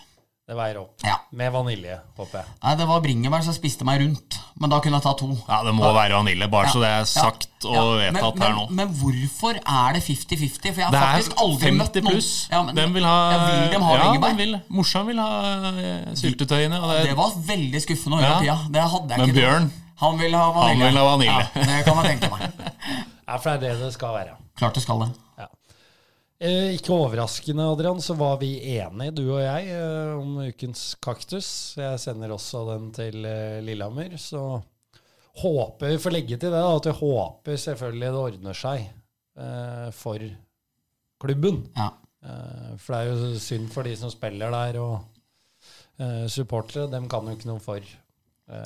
[0.50, 0.96] det veier opp.
[1.06, 1.18] Ja.
[1.36, 2.56] Med vanilje, håper jeg.
[2.64, 5.28] Nei, Det var bringebær som spiste meg rundt, men da kunne jeg ta to.
[5.47, 8.12] Ja, det må være vanilje, bare så det er sagt og Ja.
[8.12, 8.66] vedtatt men, her nå.
[8.70, 10.74] Men, men hvorfor er det 50-50?
[10.74, 12.32] For jeg har Det faktisk aldri møtt 50 noen pluss.
[12.51, 14.60] Ja, men, Den vil ha ja, vil de ha Ja, vil.
[14.70, 15.30] Morsan vil ha
[15.72, 16.82] eh, syltetøyene.
[16.82, 18.39] Og det, Det var veldig skuffende å høre Ja.
[18.43, 18.58] tida.
[18.78, 19.72] Det hadde jeg Men ikke Bjørn,
[20.04, 20.84] Han vil ha vanilje.
[20.84, 21.49] Han vil ha vanilje.
[21.56, 22.41] Ja, det kan man tenke meg.
[23.28, 24.34] Ja, for det er det det skal være.
[24.60, 25.10] Klart det skal det.
[25.39, 25.45] Ja.
[26.44, 31.48] Eh, ikke overraskende, Adrian, så var vi enige, du og jeg, eh, om ukens kaktus.
[31.80, 34.18] Jeg sender også den til eh, Lillehammer.
[34.20, 34.41] Så
[35.39, 39.88] håper vi får legge til det, da, at vi håper selvfølgelig det ordner seg eh,
[39.96, 40.26] for
[41.24, 41.62] klubben.
[41.78, 41.88] Ja.
[42.28, 45.64] Eh, for det er jo synd for de som spiller der, og
[46.04, 46.89] eh, supportere.
[46.91, 47.94] Dem kan jo ikke noe for.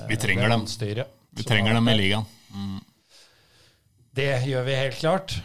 [0.10, 0.66] Vi trenger dem.
[0.66, 2.26] vi trenger dem i ligaen.
[2.50, 2.82] ligaen.
[4.18, 5.38] Det gjør vi helt klart.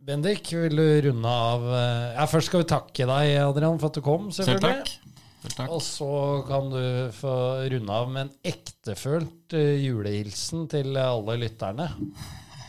[0.00, 1.64] Bendik, vil du runde av
[2.16, 4.30] Ja, Først skal vi takke deg, Adrian, for at du kom.
[4.32, 4.84] Selv selvfølgelig.
[4.86, 5.16] takk.
[5.42, 5.70] Selv takk.
[5.76, 6.10] Og så
[6.48, 6.82] kan du
[7.16, 7.36] få
[7.72, 11.90] runde av med en ektefølt eh, julehilsen til alle lytterne.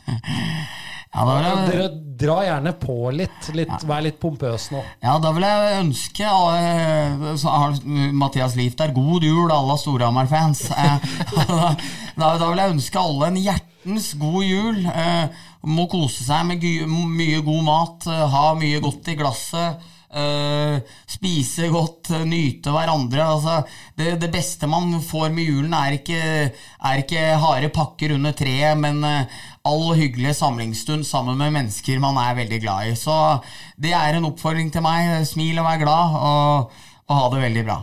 [1.11, 1.89] Ja, da vil jeg,
[2.21, 3.47] dra gjerne på litt.
[3.51, 4.79] litt Vær litt pompøs nå.
[5.03, 7.81] ja, da vil jeg ønske uh,
[8.15, 10.63] Mathias Lief der god jul, alle Storhamar-fans.
[10.71, 11.09] Eh,
[12.15, 14.79] da, da vil jeg ønske alle en hjertens god jul.
[14.87, 19.89] Eh, må kose seg med mye god mat, eh, ha mye godt i glasset.
[20.11, 23.23] Uh, spise godt, eh, nyte hverandre.
[23.23, 23.61] Altså,
[23.95, 26.19] det, det beste man får med julen, er ikke,
[26.51, 32.19] er ikke harde pakker under treet, men uh, all hyggelig samlingsstund sammen med mennesker man
[32.19, 32.99] er veldig glad i.
[32.99, 33.15] Så
[33.79, 35.21] det er en oppfordring til meg.
[35.29, 37.79] Smil og vær glad, og, og ha det veldig bra.